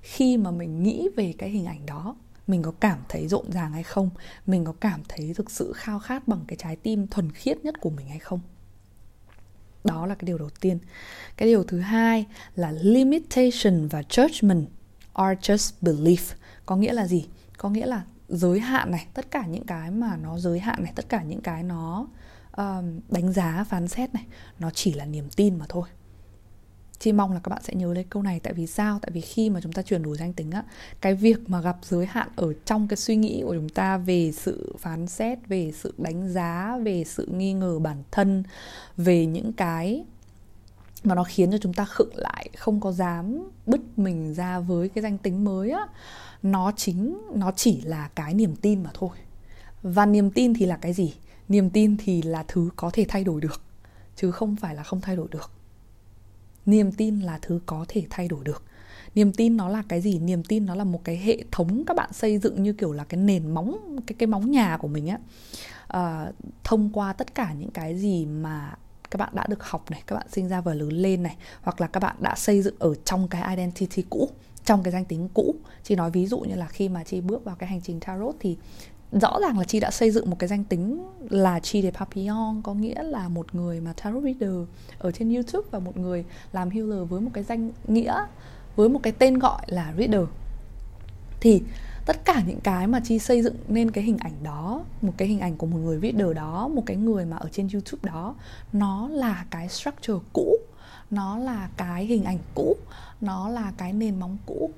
khi 0.01 0.37
mà 0.37 0.51
mình 0.51 0.83
nghĩ 0.83 1.09
về 1.17 1.35
cái 1.39 1.51
hình 1.51 1.67
ảnh 1.67 1.87
đó 1.87 2.17
mình 2.47 2.63
có 2.63 2.73
cảm 2.81 2.99
thấy 3.09 3.29
rộn 3.29 3.53
ràng 3.53 3.73
hay 3.73 3.83
không? 3.83 4.11
Mình 4.47 4.65
có 4.65 4.73
cảm 4.73 5.03
thấy 5.09 5.35
thực 5.35 5.51
sự 5.51 5.73
khao 5.77 5.99
khát 5.99 6.29
bằng 6.29 6.45
cái 6.49 6.57
trái 6.63 6.77
tim 6.77 7.07
thuần 7.07 7.33
khiết 7.33 7.65
nhất 7.65 7.75
của 7.81 7.91
mình 7.91 8.09
hay 8.09 8.19
không? 8.19 8.41
Đó 9.85 10.07
là 10.07 10.15
cái 10.15 10.27
điều 10.27 10.39
đầu 10.39 10.51
tiên. 10.61 10.79
Cái 11.37 11.49
điều 11.49 11.65
thứ 11.65 11.81
hai 11.81 12.27
là 12.55 12.73
limitation 12.73 13.89
và 13.89 14.01
judgment 14.01 14.65
are 15.13 15.41
just 15.41 15.73
belief. 15.81 16.35
Có 16.67 16.77
nghĩa 16.77 16.93
là 16.93 17.07
gì? 17.07 17.29
Có 17.59 17.71
nghĩa 17.71 17.87
là 17.87 18.05
giới 18.29 18.61
hạn 18.61 18.91
này 18.91 19.07
tất 19.15 19.31
cả 19.31 19.47
những 19.47 19.67
cái 19.67 19.91
mà 19.91 20.17
nó 20.17 20.39
giới 20.39 20.61
hạn 20.61 20.83
này 20.83 20.93
tất 20.97 21.09
cả 21.09 21.23
những 21.23 21.41
cái 21.41 21.63
nó 21.63 22.07
um, 22.57 23.01
đánh 23.09 23.33
giá 23.33 23.65
phán 23.69 23.89
xét 23.89 24.15
này 24.15 24.25
nó 24.59 24.71
chỉ 24.71 24.93
là 24.93 25.05
niềm 25.05 25.29
tin 25.37 25.59
mà 25.59 25.67
thôi. 25.69 25.89
Chi 27.03 27.13
mong 27.13 27.33
là 27.33 27.41
các 27.43 27.49
bạn 27.51 27.63
sẽ 27.63 27.75
nhớ 27.75 27.95
lấy 27.95 28.05
câu 28.05 28.23
này 28.23 28.41
tại 28.41 28.53
vì 28.53 28.67
sao? 28.67 28.99
Tại 29.03 29.11
vì 29.11 29.21
khi 29.21 29.51
mà 29.51 29.61
chúng 29.61 29.73
ta 29.73 29.83
chuyển 29.83 30.03
đổi 30.03 30.17
danh 30.17 30.33
tính 30.33 30.51
á, 30.51 30.65
cái 31.01 31.15
việc 31.15 31.51
mà 31.51 31.61
gặp 31.61 31.77
giới 31.83 32.07
hạn 32.07 32.29
ở 32.37 32.53
trong 32.65 32.89
cái 32.89 32.97
suy 32.97 33.17
nghĩ 33.17 33.43
của 33.47 33.55
chúng 33.55 33.69
ta 33.69 33.97
về 33.97 34.33
sự 34.33 34.75
phán 34.79 35.07
xét, 35.07 35.39
về 35.49 35.73
sự 35.75 35.95
đánh 35.99 36.33
giá, 36.33 36.79
về 36.83 37.05
sự 37.05 37.27
nghi 37.27 37.53
ngờ 37.53 37.79
bản 37.79 38.03
thân, 38.11 38.43
về 38.97 39.27
những 39.27 39.53
cái 39.53 40.05
mà 41.05 41.15
nó 41.15 41.25
khiến 41.25 41.51
cho 41.51 41.59
chúng 41.59 41.75
ta 41.75 41.85
khựng 41.85 42.17
lại, 42.17 42.49
không 42.57 42.81
có 42.81 42.93
dám 42.93 43.51
bứt 43.67 43.81
mình 43.97 44.35
ra 44.35 44.61
với 44.61 44.89
cái 44.89 45.03
danh 45.03 45.19
tính 45.19 45.45
mới 45.45 45.71
á, 45.71 45.87
nó 46.43 46.73
chính 46.77 47.19
nó 47.35 47.53
chỉ 47.57 47.81
là 47.81 48.09
cái 48.15 48.35
niềm 48.35 48.57
tin 48.57 48.83
mà 48.83 48.91
thôi. 48.95 49.17
Và 49.83 50.07
niềm 50.07 50.31
tin 50.31 50.55
thì 50.55 50.67
là 50.67 50.77
cái 50.77 50.93
gì? 50.93 51.15
Niềm 51.49 51.71
tin 51.71 51.97
thì 51.97 52.23
là 52.23 52.45
thứ 52.49 52.71
có 52.77 52.91
thể 52.93 53.07
thay 53.09 53.25
đổi 53.25 53.41
được 53.41 53.61
chứ 54.17 54.31
không 54.31 54.57
phải 54.57 54.75
là 54.75 54.83
không 54.83 55.01
thay 55.01 55.17
đổi 55.17 55.29
được 55.31 55.51
niềm 56.67 56.93
tin 56.93 57.21
là 57.21 57.39
thứ 57.43 57.61
có 57.67 57.85
thể 57.89 58.07
thay 58.11 58.29
đổi 58.29 58.45
được. 58.45 58.63
Niềm 59.15 59.33
tin 59.33 59.57
nó 59.57 59.69
là 59.69 59.83
cái 59.89 60.01
gì? 60.01 60.19
Niềm 60.19 60.45
tin 60.45 60.67
nó 60.67 60.75
là 60.75 60.85
một 60.85 61.05
cái 61.05 61.17
hệ 61.17 61.45
thống 61.51 61.85
các 61.87 61.97
bạn 61.97 62.13
xây 62.13 62.39
dựng 62.39 62.63
như 62.63 62.73
kiểu 62.73 62.93
là 62.93 63.05
cái 63.05 63.21
nền 63.21 63.55
móng 63.55 63.99
cái 64.07 64.17
cái 64.19 64.27
móng 64.27 64.51
nhà 64.51 64.77
của 64.77 64.89
mình 64.89 65.07
á. 65.07 65.19
À, 65.87 66.33
thông 66.65 66.91
qua 66.93 67.13
tất 67.13 67.35
cả 67.35 67.53
những 67.53 67.71
cái 67.71 67.99
gì 67.99 68.27
mà 68.27 68.75
các 69.11 69.19
bạn 69.19 69.29
đã 69.33 69.47
được 69.49 69.63
học 69.63 69.91
này 69.91 70.03
các 70.07 70.17
bạn 70.17 70.27
sinh 70.33 70.49
ra 70.49 70.61
và 70.61 70.75
lớn 70.75 70.93
lên 70.93 71.23
này 71.23 71.37
hoặc 71.63 71.81
là 71.81 71.87
các 71.87 72.01
bạn 72.01 72.17
đã 72.21 72.35
xây 72.37 72.63
dựng 72.63 72.75
ở 72.79 72.95
trong 72.95 73.29
cái 73.29 73.57
identity 73.57 74.05
cũ 74.11 74.29
trong 74.65 74.83
cái 74.83 74.93
danh 74.93 75.05
tính 75.05 75.29
cũ. 75.35 75.55
Chị 75.83 75.97
nói 75.97 76.11
ví 76.11 76.27
dụ 76.27 76.41
như 76.41 76.55
là 76.55 76.67
khi 76.67 76.89
mà 76.89 77.05
chị 77.05 77.21
bước 77.21 77.45
vào 77.45 77.57
cái 77.57 77.69
hành 77.69 77.81
trình 77.81 78.01
tarot 78.01 78.37
thì 78.41 78.57
rõ 79.13 79.39
ràng 79.43 79.59
là 79.59 79.65
Chi 79.65 79.81
đã 79.81 79.91
xây 79.91 80.11
dựng 80.11 80.31
một 80.31 80.37
cái 80.39 80.49
danh 80.49 80.65
tính 80.65 81.09
là 81.31 81.61
chi 81.61 81.83
de 81.83 81.91
papillon, 81.91 82.63
có 82.63 82.75
nghĩa 82.75 83.03
là 83.03 83.29
một 83.29 83.55
người 83.55 83.81
mà 83.81 83.93
tarot 83.93 84.23
reader 84.25 84.57
ở 84.99 85.11
trên 85.11 85.35
youtube 85.35 85.69
và 85.71 85.79
một 85.79 85.97
người 85.97 86.25
làm 86.53 86.71
healer 86.71 87.09
với 87.09 87.21
một 87.21 87.31
cái 87.35 87.45
danh 87.45 87.71
nghĩa, 87.89 88.15
với 88.77 88.89
một 88.89 89.01
cái 89.03 89.13
tên 89.13 89.39
gọi 89.39 89.63
là 89.67 89.95
reader. 89.99 90.25
Thì 91.41 91.63
tất 92.07 92.25
cả 92.25 92.43
những 92.47 92.61
cái 92.61 92.87
mà 92.87 93.01
chi 93.01 93.19
xây 93.19 93.43
dựng 93.43 93.57
nên 93.69 93.91
cái 93.91 94.05
hình 94.05 94.19
ảnh 94.19 94.33
đó, 94.43 94.85
một 95.03 95.13
cái 95.17 95.29
hình 95.29 95.41
ảnh 95.41 95.57
của 95.57 95.67
một 95.67 95.79
người 95.79 95.99
reader 96.03 96.37
đó, 96.37 96.69
một 96.69 96.83
cái 96.87 96.97
người 96.97 97.25
mà 97.25 97.37
ở 97.37 97.49
trên 97.53 97.69
youtube 97.73 98.11
đó, 98.13 98.35
nó 98.73 99.09
là 99.09 99.45
cái 99.51 99.69
structure 99.69 100.19
cũ, 100.33 100.57
nó 101.11 101.39
là 101.39 101.69
cái 101.77 102.07
hình 102.07 102.25
ảnh 102.25 102.39
cũ, 102.55 102.77
nó 103.21 103.49
là 103.49 103.73
cái 103.77 103.93
nền 103.93 104.21
móng 104.21 104.37
cũ 104.47 104.71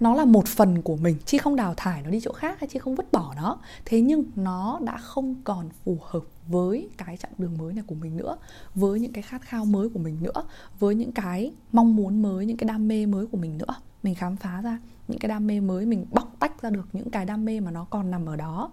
nó 0.00 0.14
là 0.14 0.24
một 0.24 0.46
phần 0.46 0.82
của 0.82 0.96
mình, 0.96 1.16
chi 1.24 1.38
không 1.38 1.56
đào 1.56 1.74
thải 1.76 2.02
nó 2.02 2.10
đi 2.10 2.20
chỗ 2.20 2.32
khác 2.32 2.60
hay 2.60 2.68
chi 2.68 2.78
không 2.78 2.94
vứt 2.94 3.12
bỏ 3.12 3.34
nó. 3.36 3.58
Thế 3.84 4.00
nhưng 4.00 4.24
nó 4.36 4.78
đã 4.82 4.98
không 4.98 5.34
còn 5.44 5.68
phù 5.84 5.98
hợp 6.02 6.22
với 6.48 6.88
cái 6.96 7.16
chặng 7.16 7.32
đường 7.38 7.58
mới 7.58 7.72
này 7.72 7.84
của 7.86 7.94
mình 7.94 8.16
nữa, 8.16 8.36
với 8.74 9.00
những 9.00 9.12
cái 9.12 9.22
khát 9.22 9.42
khao 9.42 9.64
mới 9.64 9.88
của 9.88 9.98
mình 9.98 10.16
nữa, 10.20 10.42
với 10.78 10.94
những 10.94 11.12
cái 11.12 11.52
mong 11.72 11.96
muốn 11.96 12.22
mới, 12.22 12.46
những 12.46 12.56
cái 12.56 12.68
đam 12.68 12.88
mê 12.88 13.06
mới 13.06 13.26
của 13.26 13.36
mình 13.36 13.58
nữa. 13.58 13.74
Mình 14.02 14.14
khám 14.14 14.36
phá 14.36 14.60
ra 14.62 14.78
những 15.08 15.18
cái 15.18 15.28
đam 15.28 15.46
mê 15.46 15.60
mới, 15.60 15.86
mình 15.86 16.06
bóc 16.10 16.36
tách 16.38 16.62
ra 16.62 16.70
được 16.70 16.88
những 16.92 17.10
cái 17.10 17.24
đam 17.24 17.44
mê 17.44 17.60
mà 17.60 17.70
nó 17.70 17.84
còn 17.84 18.10
nằm 18.10 18.26
ở 18.26 18.36
đó 18.36 18.70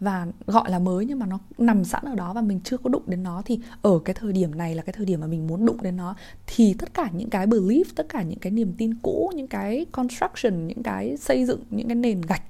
và 0.00 0.26
gọi 0.46 0.70
là 0.70 0.78
mới 0.78 1.06
nhưng 1.06 1.18
mà 1.18 1.26
nó 1.26 1.38
nằm 1.58 1.84
sẵn 1.84 2.02
ở 2.04 2.14
đó 2.14 2.32
và 2.32 2.40
mình 2.40 2.60
chưa 2.64 2.76
có 2.76 2.90
đụng 2.90 3.02
đến 3.06 3.22
nó 3.22 3.42
thì 3.44 3.60
ở 3.82 3.98
cái 4.04 4.14
thời 4.14 4.32
điểm 4.32 4.58
này 4.58 4.74
là 4.74 4.82
cái 4.82 4.92
thời 4.92 5.06
điểm 5.06 5.20
mà 5.20 5.26
mình 5.26 5.46
muốn 5.46 5.66
đụng 5.66 5.82
đến 5.82 5.96
nó 5.96 6.14
thì 6.46 6.74
tất 6.78 6.94
cả 6.94 7.10
những 7.12 7.30
cái 7.30 7.46
belief, 7.46 7.84
tất 7.94 8.06
cả 8.08 8.22
những 8.22 8.38
cái 8.38 8.52
niềm 8.52 8.74
tin 8.78 8.94
cũ, 9.02 9.32
những 9.34 9.48
cái 9.48 9.86
construction, 9.92 10.66
những 10.66 10.82
cái 10.82 11.16
xây 11.16 11.44
dựng, 11.44 11.60
những 11.70 11.88
cái 11.88 11.94
nền 11.94 12.20
gạch 12.20 12.42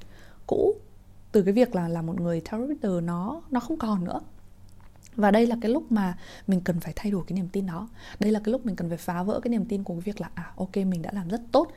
cũ 0.46 0.74
từ 1.32 1.42
cái 1.42 1.52
việc 1.52 1.74
là 1.74 1.88
là 1.88 2.02
một 2.02 2.20
người 2.20 2.40
tarot 2.40 2.68
reader 2.68 3.04
nó 3.04 3.42
nó 3.50 3.60
không 3.60 3.78
còn 3.78 4.04
nữa. 4.04 4.20
Và 5.16 5.30
đây 5.30 5.46
là 5.46 5.56
cái 5.60 5.70
lúc 5.70 5.92
mà 5.92 6.18
mình 6.46 6.60
cần 6.60 6.80
phải 6.80 6.92
thay 6.96 7.12
đổi 7.12 7.24
cái 7.26 7.36
niềm 7.36 7.48
tin 7.52 7.66
đó. 7.66 7.88
Đây 8.20 8.32
là 8.32 8.40
cái 8.44 8.52
lúc 8.52 8.66
mình 8.66 8.76
cần 8.76 8.88
phải 8.88 8.98
phá 8.98 9.22
vỡ 9.22 9.40
cái 9.40 9.50
niềm 9.50 9.64
tin 9.64 9.84
của 9.84 9.94
cái 9.94 10.00
việc 10.00 10.20
là 10.20 10.30
à 10.34 10.52
ok, 10.56 10.76
mình 10.76 11.02
đã 11.02 11.10
làm 11.12 11.28
rất 11.28 11.40
tốt 11.52 11.72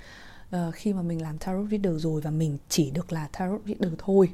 uh, 0.55 0.73
khi 0.73 0.93
mà 0.93 1.01
mình 1.01 1.21
làm 1.21 1.37
tarot 1.37 1.69
reader 1.71 2.03
rồi 2.03 2.21
và 2.21 2.31
mình 2.31 2.57
chỉ 2.69 2.91
được 2.91 3.13
là 3.13 3.27
tarot 3.31 3.61
reader 3.65 3.93
thôi 3.97 4.29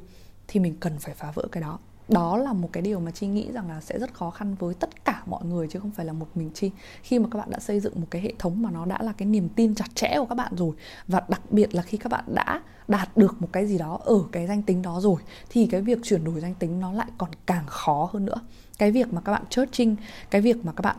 thì 0.48 0.60
mình 0.60 0.74
cần 0.80 0.98
phải 0.98 1.14
phá 1.14 1.32
vỡ 1.34 1.46
cái 1.52 1.62
đó. 1.62 1.78
Đó 2.08 2.36
là 2.36 2.52
một 2.52 2.68
cái 2.72 2.82
điều 2.82 3.00
mà 3.00 3.10
chi 3.10 3.26
nghĩ 3.26 3.52
rằng 3.52 3.68
là 3.68 3.80
sẽ 3.80 3.98
rất 3.98 4.14
khó 4.14 4.30
khăn 4.30 4.54
với 4.58 4.74
tất 4.74 5.04
cả 5.04 5.22
mọi 5.26 5.44
người 5.44 5.68
chứ 5.68 5.78
không 5.78 5.90
phải 5.90 6.06
là 6.06 6.12
một 6.12 6.26
mình 6.34 6.50
chi. 6.54 6.70
Khi 7.02 7.18
mà 7.18 7.28
các 7.30 7.38
bạn 7.38 7.50
đã 7.50 7.58
xây 7.58 7.80
dựng 7.80 8.00
một 8.00 8.06
cái 8.10 8.22
hệ 8.22 8.32
thống 8.38 8.62
mà 8.62 8.70
nó 8.70 8.86
đã 8.86 8.98
là 9.02 9.12
cái 9.12 9.28
niềm 9.28 9.48
tin 9.48 9.74
chặt 9.74 9.94
chẽ 9.94 10.14
của 10.18 10.26
các 10.26 10.34
bạn 10.34 10.52
rồi 10.56 10.76
và 11.08 11.22
đặc 11.28 11.40
biệt 11.50 11.74
là 11.74 11.82
khi 11.82 11.98
các 11.98 12.12
bạn 12.12 12.24
đã 12.34 12.62
đạt 12.88 13.16
được 13.16 13.42
một 13.42 13.48
cái 13.52 13.66
gì 13.66 13.78
đó 13.78 14.00
ở 14.04 14.24
cái 14.32 14.46
danh 14.46 14.62
tính 14.62 14.82
đó 14.82 15.00
rồi 15.00 15.20
thì 15.50 15.66
cái 15.66 15.80
việc 15.80 15.98
chuyển 16.02 16.24
đổi 16.24 16.40
danh 16.40 16.54
tính 16.54 16.80
nó 16.80 16.92
lại 16.92 17.08
còn 17.18 17.30
càng 17.46 17.66
khó 17.66 18.10
hơn 18.12 18.24
nữa. 18.24 18.40
Cái 18.78 18.90
việc 18.90 19.12
mà 19.12 19.20
các 19.20 19.32
bạn 19.32 19.42
trinh 19.72 19.96
cái 20.30 20.40
việc 20.40 20.64
mà 20.64 20.72
các 20.72 20.82
bạn 20.82 20.96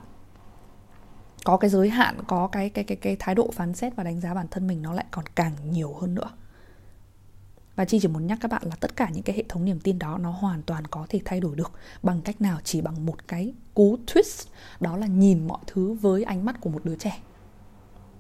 có 1.46 1.58
cái 1.58 1.70
giới 1.70 1.90
hạn, 1.90 2.18
có 2.28 2.48
cái 2.48 2.70
cái 2.70 2.84
cái 2.84 2.98
cái 2.98 3.16
thái 3.20 3.36
độ 3.36 3.52
phán 3.54 3.74
xét 3.74 3.96
và 3.96 4.04
đánh 4.04 4.22
giá 4.22 4.34
bản 4.34 4.48
thân 4.52 4.68
mình 4.68 4.82
nó 4.82 4.94
lại 4.94 5.06
còn 5.12 5.26
càng 5.36 5.54
nhiều 5.70 5.94
hơn 5.94 6.16
nữa. 6.16 6.30
Và 7.76 7.86
chi 7.86 8.00
chỉ 8.02 8.08
muốn 8.08 8.28
nhắc 8.28 8.38
các 8.42 8.52
bạn 8.52 8.62
là 8.66 8.76
tất 8.80 8.96
cả 8.96 9.10
những 9.14 9.24
cái 9.24 9.36
hệ 9.36 9.44
thống 9.50 9.66
niềm 9.66 9.80
tin 9.80 10.00
đó 10.00 10.18
nó 10.18 10.32
hoàn 10.32 10.64
toàn 10.64 10.88
có 10.88 11.06
thể 11.10 11.20
thay 11.26 11.40
đổi 11.40 11.56
được 11.56 11.72
bằng 12.04 12.22
cách 12.22 12.42
nào, 12.42 12.60
chỉ 12.64 12.82
bằng 12.82 13.06
một 13.06 13.28
cái 13.28 13.54
cú 13.74 13.98
twist, 14.08 14.48
đó 14.80 14.98
là 14.98 15.08
nhìn 15.08 15.48
mọi 15.48 15.60
thứ 15.68 15.94
với 15.94 16.24
ánh 16.24 16.46
mắt 16.46 16.62
của 16.62 16.70
một 16.70 16.86
đứa 16.86 16.96
trẻ. 16.96 17.20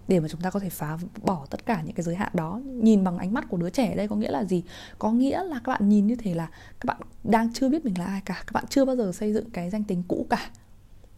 Để 0.08 0.20
mà 0.20 0.28
chúng 0.28 0.42
ta 0.42 0.50
có 0.50 0.60
thể 0.60 0.70
phá 0.70 0.98
bỏ 1.22 1.46
tất 1.50 1.66
cả 1.66 1.82
những 1.82 1.96
cái 1.96 2.04
giới 2.04 2.16
hạn 2.16 2.32
đó, 2.34 2.62
nhìn 2.66 3.04
bằng 3.04 3.18
ánh 3.18 3.34
mắt 3.34 3.46
của 3.50 3.58
đứa 3.58 3.70
trẻ 3.70 3.96
đây 3.96 4.08
có 4.08 4.16
nghĩa 4.16 4.32
là 4.32 4.44
gì? 4.44 4.64
Có 5.00 5.12
nghĩa 5.12 5.44
là 5.44 5.62
các 5.64 5.72
bạn 5.72 5.90
nhìn 5.90 6.08
như 6.08 6.16
thế 6.16 6.34
là 6.34 6.48
các 6.80 6.86
bạn 6.86 6.98
đang 7.24 7.54
chưa 7.54 7.70
biết 7.70 7.86
mình 7.86 7.98
là 7.98 8.06
ai 8.06 8.22
cả, 8.26 8.44
các 8.48 8.52
bạn 8.54 8.64
chưa 8.70 8.86
bao 8.86 8.96
giờ 8.96 9.12
xây 9.12 9.34
dựng 9.34 9.50
cái 9.50 9.70
danh 9.70 9.84
tính 9.84 10.04
cũ 10.08 10.28
cả 10.30 10.50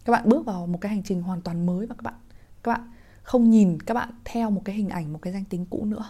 các 0.07 0.13
bạn 0.13 0.29
bước 0.29 0.45
vào 0.45 0.67
một 0.67 0.81
cái 0.81 0.89
hành 0.89 1.03
trình 1.03 1.21
hoàn 1.21 1.41
toàn 1.41 1.65
mới 1.65 1.85
và 1.85 1.95
các 1.95 2.03
bạn 2.03 2.13
các 2.63 2.71
bạn 2.71 2.91
không 3.23 3.49
nhìn 3.49 3.79
các 3.79 3.93
bạn 3.93 4.09
theo 4.25 4.49
một 4.49 4.61
cái 4.65 4.75
hình 4.75 4.89
ảnh 4.89 5.13
một 5.13 5.19
cái 5.21 5.33
danh 5.33 5.45
tính 5.45 5.65
cũ 5.69 5.85
nữa. 5.85 6.05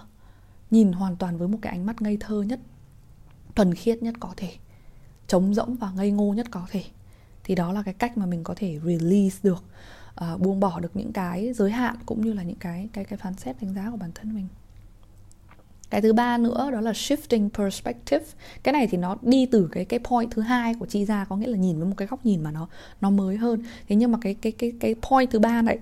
Nhìn 0.72 0.92
hoàn 0.92 1.16
toàn 1.16 1.38
với 1.38 1.48
một 1.48 1.58
cái 1.62 1.72
ánh 1.72 1.86
mắt 1.86 2.02
ngây 2.02 2.18
thơ 2.20 2.42
nhất 2.42 2.60
thuần 3.56 3.74
khiết 3.74 4.04
nhất 4.04 4.16
có 4.20 4.34
thể 4.38 4.54
trống 5.28 5.54
rỗng 5.54 5.76
và 5.76 5.92
ngây 5.92 6.12
ngô 6.12 6.34
nhất 6.34 6.48
có 6.52 6.68
thể. 6.70 6.84
Thì 7.44 7.56
đó 7.56 7.74
là 7.74 7.84
cái 7.84 7.94
cách 7.94 8.18
mà 8.18 8.26
mình 8.26 8.44
có 8.44 8.54
thể 8.58 8.80
release 8.84 9.38
được 9.44 9.64
uh, 10.34 10.42
buông 10.42 10.60
bỏ 10.60 10.80
được 10.80 10.96
những 10.96 11.14
cái 11.14 11.54
giới 11.54 11.72
hạn 11.72 11.96
cũng 12.06 12.22
như 12.22 12.34
là 12.34 12.44
những 12.44 12.60
cái 12.60 12.90
cái 12.94 13.06
cái 13.06 13.18
phán 13.18 13.34
xét 13.34 13.62
đánh 13.62 13.74
giá 13.74 13.92
của 13.92 13.98
bản 13.98 14.12
thân 14.16 14.36
mình 14.36 14.48
cái 15.90 16.02
thứ 16.02 16.14
ba 16.14 16.38
nữa 16.38 16.72
đó 16.72 16.82
là 16.82 16.92
shifting 16.92 17.50
perspective. 17.50 18.26
Cái 18.64 18.74
này 18.74 18.88
thì 18.88 18.98
nó 18.98 19.18
đi 19.22 19.46
từ 19.46 19.70
cái 19.72 19.86
cái 19.86 20.00
point 20.00 20.32
thứ 20.32 20.42
hai 20.42 20.74
của 20.74 20.86
chi 20.86 21.06
ra, 21.06 21.26
có 21.26 21.36
nghĩa 21.36 21.48
là 21.48 21.58
nhìn 21.58 21.78
với 21.78 21.88
một 21.88 21.96
cái 21.98 22.08
góc 22.08 22.26
nhìn 22.26 22.44
mà 22.44 22.52
nó 22.52 22.68
nó 23.02 23.10
mới 23.10 23.38
hơn. 23.38 23.64
Thế 23.90 23.96
nhưng 23.96 24.12
mà 24.12 24.18
cái 24.22 24.34
cái 24.34 24.52
cái 24.52 24.74
cái 24.80 24.96
point 25.10 25.32
thứ 25.32 25.40
ba 25.40 25.62
này, 25.62 25.80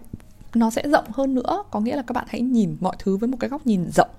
nó 0.56 0.70
sẽ 0.70 0.90
rộng 0.90 1.06
hơn 1.14 1.36
nữa. 1.36 1.64
Có 1.72 1.80
nghĩa 1.80 1.96
là 1.96 2.02
các 2.02 2.14
bạn 2.14 2.26
hãy 2.30 2.42
nhìn 2.42 2.78
mọi 2.80 2.96
thứ 3.00 3.18
với 3.18 3.30
một 3.30 3.38
cái 3.40 3.50
góc 3.50 3.68
nhìn 3.68 3.92
rộng, 3.92 4.10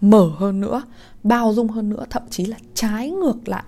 mở 0.00 0.30
hơn 0.36 0.60
nữa, 0.60 0.82
bao 1.22 1.54
dung 1.54 1.68
hơn 1.68 1.88
nữa, 1.88 2.06
thậm 2.10 2.22
chí 2.30 2.44
là 2.44 2.56
trái 2.74 3.10
ngược 3.10 3.48
lại 3.48 3.64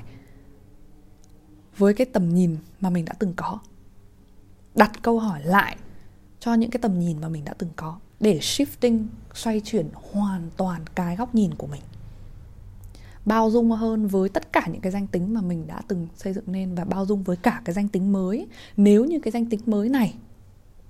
với 1.77 1.95
cái 1.95 2.07
tầm 2.13 2.35
nhìn 2.35 2.57
mà 2.81 2.91
mình 2.91 3.05
đã 3.05 3.13
từng 3.19 3.33
có. 3.37 3.59
Đặt 4.75 5.03
câu 5.03 5.19
hỏi 5.19 5.41
lại 5.45 5.77
cho 6.41 6.55
những 6.55 6.71
cái 6.71 6.81
tầm 6.83 6.99
nhìn 6.99 7.21
mà 7.21 7.29
mình 7.29 7.45
đã 7.45 7.55
từng 7.59 7.71
có 7.77 7.99
để 8.21 8.39
shifting, 8.39 9.07
xoay 9.35 9.61
chuyển 9.61 9.89
hoàn 10.13 10.51
toàn 10.57 10.83
cái 10.95 11.17
góc 11.17 11.35
nhìn 11.35 11.55
của 11.55 11.67
mình. 11.67 11.83
Bao 13.25 13.51
dung 13.51 13.71
hơn 13.71 14.07
với 14.07 14.29
tất 14.29 14.53
cả 14.53 14.67
những 14.73 14.81
cái 14.81 14.93
danh 14.93 15.07
tính 15.07 15.35
mà 15.35 15.41
mình 15.41 15.67
đã 15.67 15.83
từng 15.89 16.09
xây 16.17 16.33
dựng 16.33 16.45
nên 16.47 16.75
và 16.75 16.85
bao 16.85 17.07
dung 17.07 17.23
với 17.23 17.37
cả 17.37 17.63
cái 17.65 17.75
danh 17.75 17.89
tính 17.89 18.13
mới. 18.13 18.47
Nếu 18.77 19.05
như 19.05 19.21
cái 19.21 19.31
danh 19.31 19.47
tính 19.47 19.61
mới 19.67 19.89
này, 19.89 20.15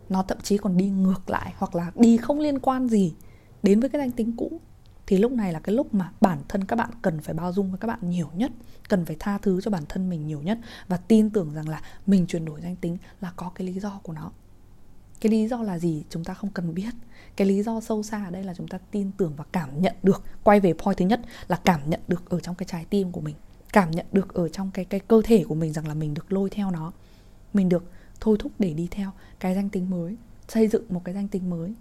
nó 0.09 0.23
thậm 0.23 0.39
chí 0.43 0.59
còn 0.59 0.77
đi 0.77 0.89
ngược 0.91 1.31
lại 1.31 1.55
hoặc 1.57 1.75
là 1.75 1.93
đi 1.95 2.17
không 2.17 2.41
liên 2.41 2.59
quan 2.59 2.89
gì 2.89 3.15
đến 3.63 3.81
với 3.81 3.89
cái 3.89 4.01
danh 4.01 4.11
tính 4.11 4.37
cũ, 4.37 4.61
thì 5.07 5.19
lúc 5.19 5.33
này 5.33 5.53
là 5.53 5.61
cái 5.61 5.75
lúc 5.75 5.95
mà 5.95 6.13
bản 6.21 6.39
thân 6.49 6.65
các 6.65 6.77
bạn 6.77 6.91
cần 7.03 7.21
phải 7.21 7.35
bao 7.35 7.53
dung 7.53 7.71
với 7.71 7.79
các 7.79 7.89
bạn 7.89 7.99
nhiều 8.03 8.29
nhất, 8.35 8.53
cần 8.89 9.05
phải 9.05 9.17
tha 9.19 9.39
thứ 9.39 9.61
cho 9.61 9.71
bản 9.71 9.83
thân 9.89 10.11
mình 10.11 10.27
nhiều 10.27 10.43
nhất 10.43 10.59
và 10.89 10.97
tin 10.97 11.31
tưởng 11.31 11.55
rằng 11.55 11.69
là 11.69 11.81
mình 12.07 12.27
chuyển 12.27 12.45
đổi 12.45 12.61
danh 12.61 12.77
tính 12.77 12.99
là 13.21 13.33
có 13.37 13.51
cái 13.55 13.67
lý 13.67 13.81
do 13.81 14.01
của 14.03 14.13
nó 14.13 14.31
cái 15.21 15.33
lý 15.33 15.49
do 15.49 15.63
là 15.63 15.79
gì 15.79 16.05
chúng 16.11 16.25
ta 16.25 16.35
không 16.35 16.51
cần 16.51 16.75
biết. 16.75 16.95
Cái 17.37 17.49
lý 17.49 17.63
do 17.63 17.81
sâu 17.81 18.03
xa 18.03 18.25
ở 18.25 18.31
đây 18.31 18.45
là 18.45 18.55
chúng 18.55 18.69
ta 18.69 18.79
tin 18.91 19.11
tưởng 19.19 19.33
và 19.37 19.45
cảm 19.53 19.83
nhận 19.83 19.95
được. 20.03 20.23
Quay 20.45 20.61
về 20.61 20.73
point 20.73 20.97
thứ 20.99 21.07
nhất 21.07 21.21
là 21.49 21.61
cảm 21.65 21.81
nhận 21.91 22.01
được 22.09 22.31
ở 22.31 22.41
trong 22.41 22.55
cái 22.55 22.67
trái 22.71 22.85
tim 22.85 23.13
của 23.13 23.21
mình. 23.21 23.35
Cảm 23.73 23.91
nhận 23.91 24.07
được 24.13 24.35
ở 24.35 24.49
trong 24.49 24.71
cái 24.75 24.85
cái 24.85 25.01
cơ 25.01 25.23
thể 25.25 25.45
của 25.49 25.55
mình 25.55 25.73
rằng 25.73 25.89
là 25.89 25.95
mình 25.95 26.15
được 26.15 26.33
lôi 26.33 26.51
theo 26.51 26.71
nó. 26.71 26.93
Mình 27.55 27.69
được 27.69 27.85
thôi 28.21 28.37
thúc 28.41 28.53
để 28.59 28.75
đi 28.75 28.89
theo 28.91 29.11
cái 29.41 29.55
danh 29.55 29.69
tính 29.69 29.91
mới, 29.91 30.17
xây 30.49 30.69
dựng 30.69 30.85
một 30.89 31.05
cái 31.05 31.15
danh 31.15 31.29
tính 31.29 31.51
mới. 31.51 31.75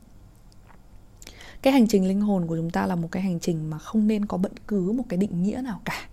Cái 1.62 1.74
hành 1.74 1.88
trình 1.88 2.08
linh 2.08 2.22
hồn 2.22 2.48
của 2.48 2.56
chúng 2.56 2.72
ta 2.72 2.86
là 2.86 2.96
một 2.96 3.08
cái 3.12 3.24
hành 3.24 3.39
trình 3.39 3.70
mà 3.70 3.77
không 3.77 4.08
nên 4.08 4.25
có 4.25 4.38
bất 4.38 4.68
cứ 4.68 4.92
một 4.92 5.04
cái 5.10 5.18
định 5.18 5.44
nghĩa 5.44 5.62
nào 5.62 5.82
cả. 5.86 6.08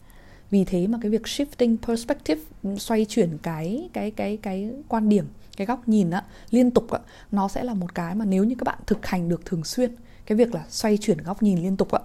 Vì 0.51 0.65
thế 0.65 0.87
mà 0.87 0.99
cái 1.03 1.11
việc 1.11 1.23
shifting 1.23 1.77
perspective, 1.87 2.43
xoay 2.79 3.05
chuyển 3.05 3.39
cái 3.43 3.89
cái 3.93 4.11
cái 4.11 4.37
cái 4.37 4.71
quan 4.89 5.09
điểm 5.09 5.27
cái 5.57 5.67
góc 5.67 5.89
nhìn 5.89 6.11
á, 6.11 6.25
liên 6.51 6.71
tục 6.71 6.91
á, 6.91 6.99
nó 7.31 7.49
sẽ 7.49 7.65
là 7.65 7.75
một 7.75 7.95
cái 7.95 8.15
mà 8.15 8.25
nếu 8.25 8.45
như 8.45 8.55
các 8.59 8.65
bạn 8.65 8.79
thực 8.87 9.07
hành 9.07 9.29
được 9.29 9.47
thường 9.47 9.65
xuyên, 9.65 9.95
cái 10.27 10.39
việc 10.39 10.55
là 10.55 10.65
xoay 10.69 10.97
chuyển 10.97 11.19
góc 11.19 11.43
nhìn 11.43 11.59
liên 11.59 11.77
tục 11.77 11.91
á, 11.91 12.01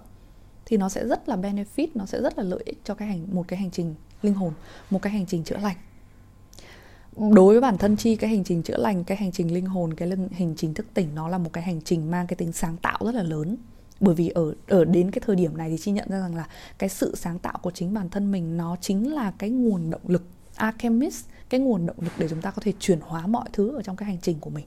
thì 0.65 0.77
nó 0.77 0.89
sẽ 0.89 1.05
rất 1.05 1.29
là 1.29 1.35
benefit, 1.35 1.87
nó 1.95 2.05
sẽ 2.05 2.21
rất 2.21 2.37
là 2.37 2.43
lợi 2.43 2.63
ích 2.65 2.81
cho 2.83 2.93
cái 2.93 3.07
hành, 3.07 3.27
một 3.31 3.47
cái 3.47 3.59
hành 3.59 3.71
trình 3.71 3.95
linh 4.21 4.33
hồn, 4.33 4.53
một 4.89 5.01
cái 5.01 5.13
hành 5.13 5.25
trình 5.25 5.43
chữa 5.43 5.57
lành. 5.57 5.77
Đối 7.17 7.53
với 7.53 7.61
bản 7.61 7.77
thân 7.77 7.95
chi, 7.95 8.15
cái 8.15 8.29
hành 8.29 8.43
trình 8.43 8.63
chữa 8.63 8.77
lành, 8.77 9.03
cái 9.03 9.17
hành 9.17 9.31
trình 9.31 9.53
linh 9.53 9.65
hồn, 9.65 9.93
cái 9.93 10.11
hành 10.37 10.53
trình 10.57 10.73
thức 10.73 10.85
tỉnh 10.93 11.15
nó 11.15 11.27
là 11.27 11.37
một 11.37 11.49
cái 11.53 11.63
hành 11.63 11.81
trình 11.81 12.11
mang 12.11 12.27
cái 12.27 12.35
tính 12.35 12.51
sáng 12.51 12.77
tạo 12.77 12.99
rất 13.05 13.15
là 13.15 13.23
lớn. 13.23 13.57
Bởi 13.99 14.15
vì 14.15 14.29
ở 14.29 14.53
ở 14.67 14.85
đến 14.85 15.11
cái 15.11 15.21
thời 15.25 15.35
điểm 15.35 15.57
này 15.57 15.69
thì 15.69 15.77
chi 15.77 15.91
nhận 15.91 16.09
ra 16.09 16.19
rằng 16.19 16.35
là 16.35 16.47
cái 16.77 16.89
sự 16.89 17.15
sáng 17.15 17.39
tạo 17.39 17.59
của 17.61 17.71
chính 17.71 17.93
bản 17.93 18.09
thân 18.09 18.31
mình 18.31 18.57
nó 18.57 18.75
chính 18.81 19.13
là 19.13 19.31
cái 19.37 19.49
nguồn 19.49 19.89
động 19.89 20.01
lực. 20.07 20.23
Alchemist 20.55 21.25
cái 21.49 21.59
nguồn 21.59 21.85
động 21.85 21.97
lực 21.99 22.11
để 22.17 22.27
chúng 22.29 22.41
ta 22.41 22.51
có 22.51 22.61
thể 22.61 22.73
chuyển 22.79 22.99
hóa 23.01 23.27
mọi 23.27 23.49
thứ 23.53 23.75
ở 23.75 23.81
trong 23.81 23.95
cái 23.95 24.07
hành 24.07 24.17
trình 24.21 24.39
của 24.39 24.49
mình. 24.49 24.65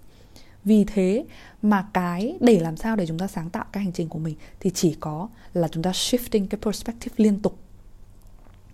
Vì 0.65 0.85
thế 0.85 1.25
mà 1.63 1.89
cái 1.93 2.37
để 2.41 2.61
làm 2.61 2.77
sao 2.77 2.97
để 2.97 3.07
chúng 3.07 3.19
ta 3.19 3.27
sáng 3.27 3.51
tạo 3.51 3.65
cái 3.73 3.83
hành 3.85 3.93
trình 3.93 4.09
của 4.09 4.19
mình 4.19 4.37
thì 4.61 4.71
chỉ 4.75 4.97
có 5.01 5.29
là 5.55 5.69
chúng 5.69 5.83
ta 5.83 5.91
shifting 5.91 6.47
cái 6.47 6.61
perspective 6.63 7.15
liên 7.17 7.43
tục. 7.43 7.59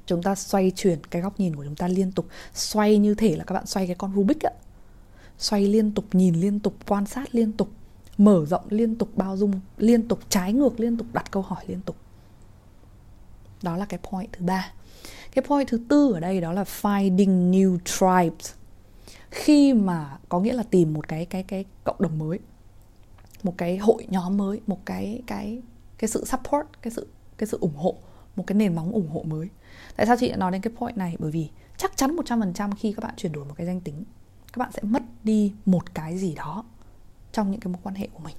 Chúng 0.07 0.23
ta 0.23 0.35
xoay 0.35 0.73
chuyển 0.77 0.99
cái 1.11 1.23
góc 1.23 1.41
nhìn 1.41 1.57
của 1.57 1.65
chúng 1.65 1.77
ta 1.77 1.89
liên 1.89 2.13
tục. 2.13 2.27
Xoay 2.55 2.99
như 2.99 3.15
thể 3.15 3.37
là 3.37 3.45
các 3.45 3.55
bạn 3.55 3.67
xoay 3.67 3.87
cái 3.87 3.97
con 3.97 4.15
rubik 4.15 4.47
ạ 4.47 4.53
xoay 5.39 5.67
liên 5.67 5.93
tục, 5.93 6.05
nhìn 6.13 6.35
liên 6.35 6.61
tục, 6.61 6.75
quan 6.89 7.07
sát 7.07 7.35
liên 7.35 7.53
tục, 7.53 7.69
mở 8.19 8.47
rộng 8.47 8.65
liên 8.69 8.95
tục, 8.95 9.09
bao 9.17 9.37
dung 9.37 9.61
liên 9.77 10.09
tục, 10.09 10.21
trái 10.29 10.53
ngược 10.53 10.81
liên 10.81 10.97
tục, 10.97 11.07
đặt 11.13 11.31
câu 11.31 11.43
hỏi 11.43 11.65
liên 11.67 11.81
tục. 11.81 11.97
Đó 13.63 13.77
là 13.77 13.87
cái 13.87 14.01
point 14.11 14.33
thứ 14.33 14.45
ba 14.45 14.73
cái 15.37 15.45
point 15.49 15.69
thứ 15.69 15.81
tư 15.89 16.13
ở 16.13 16.21
đây 16.21 16.41
đó 16.41 16.53
là 16.53 16.63
finding 16.63 17.51
new 17.51 17.79
tribes. 17.85 18.53
Khi 19.31 19.73
mà 19.73 20.19
có 20.29 20.41
nghĩa 20.41 20.53
là 20.53 20.63
tìm 20.63 20.95
một 20.95 21.09
cái 21.09 21.27
cái 21.27 21.43
cái 21.43 21.65
cộng 21.85 21.97
đồng 21.99 22.19
mới 22.19 22.39
một 23.43 23.55
cái 23.59 23.77
hội 23.77 24.07
nhóm 24.09 24.37
mới 24.37 24.61
một 24.67 24.87
cái 24.87 25.23
cái 25.27 25.63
cái 25.99 26.09
sự 26.09 26.25
support 26.25 26.67
cái 26.83 26.91
sự 26.91 27.07
cái 27.39 27.47
sự 27.47 27.59
ủng 27.61 27.77
hộ 27.77 27.97
một 28.37 28.45
cái 28.47 28.57
nền 28.57 28.75
móng 28.75 28.93
ủng 28.93 29.09
hộ 29.09 29.23
mới. 29.23 29.49
Tại 29.97 30.07
sao 30.07 30.17
chị 30.21 30.29
lại 30.29 30.39
nói 30.39 30.51
đến 30.53 30.61
cái 30.61 30.73
point 30.79 30.97
này? 30.97 31.17
Bởi 31.19 31.31
vì 31.31 31.49
chắc 31.77 31.97
chắn 31.97 32.17
100% 32.17 32.71
khi 32.79 32.93
các 32.93 33.05
bạn 33.05 33.15
chuyển 33.17 33.33
đổi 33.33 33.45
một 33.45 33.55
cái 33.57 33.67
danh 33.67 33.81
tính 33.81 34.05
các 34.57 34.61
bạn 34.61 34.73
sẽ 34.73 34.83
mất 34.83 35.03
đi 35.25 35.53
một 35.67 35.95
cái 35.95 36.19
gì 36.19 36.35
đó 36.35 36.65
trong 37.33 37.51
những 37.51 37.61
cái 37.61 37.73
mối 37.73 37.81
quan 37.83 37.95
hệ 37.95 38.09
của 38.13 38.19
mình. 38.19 38.37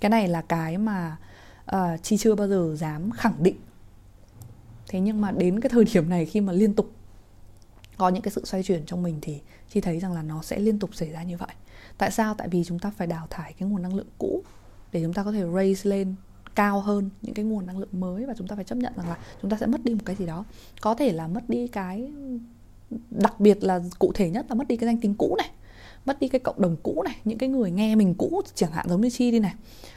Cái 0.00 0.10
này 0.10 0.28
là 0.28 0.42
cái 0.42 0.78
mà 0.78 1.16
ờ, 1.64 1.92
uh, 1.94 2.02
chi 2.02 2.16
chưa 2.16 2.34
bao 2.34 2.48
giờ 2.48 2.74
dám 2.76 3.10
khẳng 3.10 3.42
định 3.42 3.56
thế 4.88 5.00
nhưng 5.00 5.20
mà 5.20 5.30
đến 5.32 5.60
cái 5.60 5.70
thời 5.70 5.84
điểm 5.84 6.08
này 6.08 6.26
khi 6.26 6.40
mà 6.40 6.52
liên 6.52 6.74
tục 6.74 6.90
có 7.96 8.08
những 8.08 8.22
cái 8.22 8.32
sự 8.32 8.44
xoay 8.44 8.62
chuyển 8.62 8.86
trong 8.86 9.02
mình 9.02 9.18
thì 9.22 9.40
chi 9.68 9.80
thấy 9.80 10.00
rằng 10.00 10.12
là 10.12 10.22
nó 10.22 10.42
sẽ 10.42 10.58
liên 10.58 10.78
tục 10.78 10.94
xảy 10.94 11.10
ra 11.10 11.22
như 11.22 11.36
vậy. 11.36 11.48
Tại 11.98 12.10
sao? 12.10 12.34
Tại 12.34 12.48
vì 12.48 12.64
chúng 12.64 12.78
ta 12.78 12.90
phải 12.96 13.06
đào 13.06 13.26
thải 13.30 13.52
cái 13.52 13.68
nguồn 13.68 13.82
năng 13.82 13.94
lượng 13.94 14.08
cũ 14.18 14.42
để 14.92 15.02
chúng 15.02 15.12
ta 15.12 15.22
có 15.22 15.32
thể 15.32 15.44
raise 15.54 15.90
lên 15.90 16.14
cao 16.54 16.80
hơn 16.80 17.10
những 17.22 17.34
cái 17.34 17.44
nguồn 17.44 17.66
năng 17.66 17.78
lượng 17.78 18.00
mới 18.00 18.26
và 18.26 18.34
chúng 18.38 18.46
ta 18.46 18.56
phải 18.56 18.64
chấp 18.64 18.78
nhận 18.78 18.92
rằng 18.96 19.08
là 19.08 19.16
chúng 19.42 19.50
ta 19.50 19.56
sẽ 19.60 19.66
mất 19.66 19.84
đi 19.84 19.94
một 19.94 20.02
cái 20.04 20.16
gì 20.16 20.26
đó. 20.26 20.44
Có 20.80 20.94
thể 20.94 21.12
là 21.12 21.28
mất 21.28 21.48
đi 21.48 21.68
cái, 21.68 22.12
đặc 23.10 23.40
biệt 23.40 23.64
là 23.64 23.80
cụ 23.98 24.12
thể 24.14 24.30
nhất 24.30 24.46
là 24.48 24.54
mất 24.54 24.68
đi 24.68 24.76
cái 24.76 24.86
danh 24.86 25.00
tính 25.00 25.14
cũ 25.18 25.34
này, 25.38 25.50
mất 26.04 26.20
đi 26.20 26.28
cái 26.28 26.40
cộng 26.40 26.60
đồng 26.60 26.76
cũ 26.82 27.02
này, 27.04 27.16
những 27.24 27.38
cái 27.38 27.48
người 27.48 27.70
nghe 27.70 27.94
mình 27.96 28.14
cũ 28.14 28.42
chẳng 28.54 28.72
hạn 28.72 28.86
giống 28.88 29.00
như 29.00 29.10
chi 29.10 29.30
đi 29.30 29.38
này, 29.38 29.54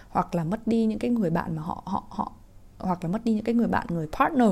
hoặc 0.10 0.36
là 0.36 0.44
mất 0.44 0.68
đi 0.68 0.86
những 0.86 1.00
cái 1.00 1.12
người 1.12 1.30
bạn 1.30 1.56
mà 1.56 1.62
họ 1.62 1.84
họ 1.86 2.04
họ, 2.10 2.34
hoặc 2.78 3.04
là 3.04 3.10
mất 3.10 3.24
đi 3.26 3.34
những 3.34 3.44
cái 3.44 3.56
người 3.56 3.68
bạn, 3.68 3.88
người 3.90 4.08
partner 4.12 4.50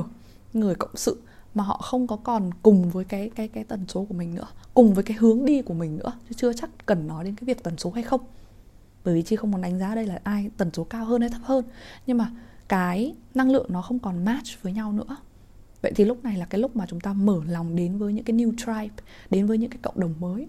người 0.52 0.74
cộng 0.74 0.96
sự 0.96 1.20
mà 1.54 1.64
họ 1.64 1.76
không 1.76 2.06
có 2.06 2.16
còn 2.16 2.50
cùng 2.62 2.90
với 2.90 3.04
cái 3.04 3.30
cái 3.34 3.48
cái 3.48 3.64
tần 3.64 3.84
số 3.88 4.04
của 4.04 4.14
mình 4.14 4.34
nữa, 4.34 4.46
cùng 4.74 4.94
với 4.94 5.04
cái 5.04 5.16
hướng 5.20 5.44
đi 5.44 5.62
của 5.62 5.74
mình 5.74 5.96
nữa, 5.96 6.12
chứ 6.28 6.34
chưa 6.36 6.52
chắc 6.52 6.70
cần 6.86 7.06
nói 7.06 7.24
đến 7.24 7.34
cái 7.34 7.44
việc 7.44 7.62
tần 7.62 7.78
số 7.78 7.90
hay 7.90 8.02
không. 8.02 8.20
Bởi 9.04 9.14
vì 9.14 9.22
chi 9.22 9.36
không 9.36 9.50
muốn 9.50 9.60
đánh 9.60 9.78
giá 9.78 9.94
đây 9.94 10.06
là 10.06 10.20
ai 10.24 10.50
tần 10.56 10.70
số 10.72 10.84
cao 10.84 11.04
hơn 11.04 11.20
hay 11.20 11.30
thấp 11.30 11.40
hơn, 11.44 11.64
nhưng 12.06 12.18
mà 12.18 12.30
cái 12.68 13.14
năng 13.34 13.50
lượng 13.50 13.66
nó 13.68 13.82
không 13.82 13.98
còn 13.98 14.24
match 14.24 14.62
với 14.62 14.72
nhau 14.72 14.92
nữa. 14.92 15.16
Vậy 15.82 15.92
thì 15.96 16.04
lúc 16.04 16.24
này 16.24 16.36
là 16.36 16.44
cái 16.44 16.60
lúc 16.60 16.76
mà 16.76 16.86
chúng 16.88 17.00
ta 17.00 17.12
mở 17.12 17.40
lòng 17.48 17.76
đến 17.76 17.98
với 17.98 18.12
những 18.12 18.24
cái 18.24 18.36
new 18.36 18.52
tribe, 18.56 18.94
đến 19.30 19.46
với 19.46 19.58
những 19.58 19.70
cái 19.70 19.78
cộng 19.82 20.00
đồng 20.00 20.14
mới. 20.18 20.48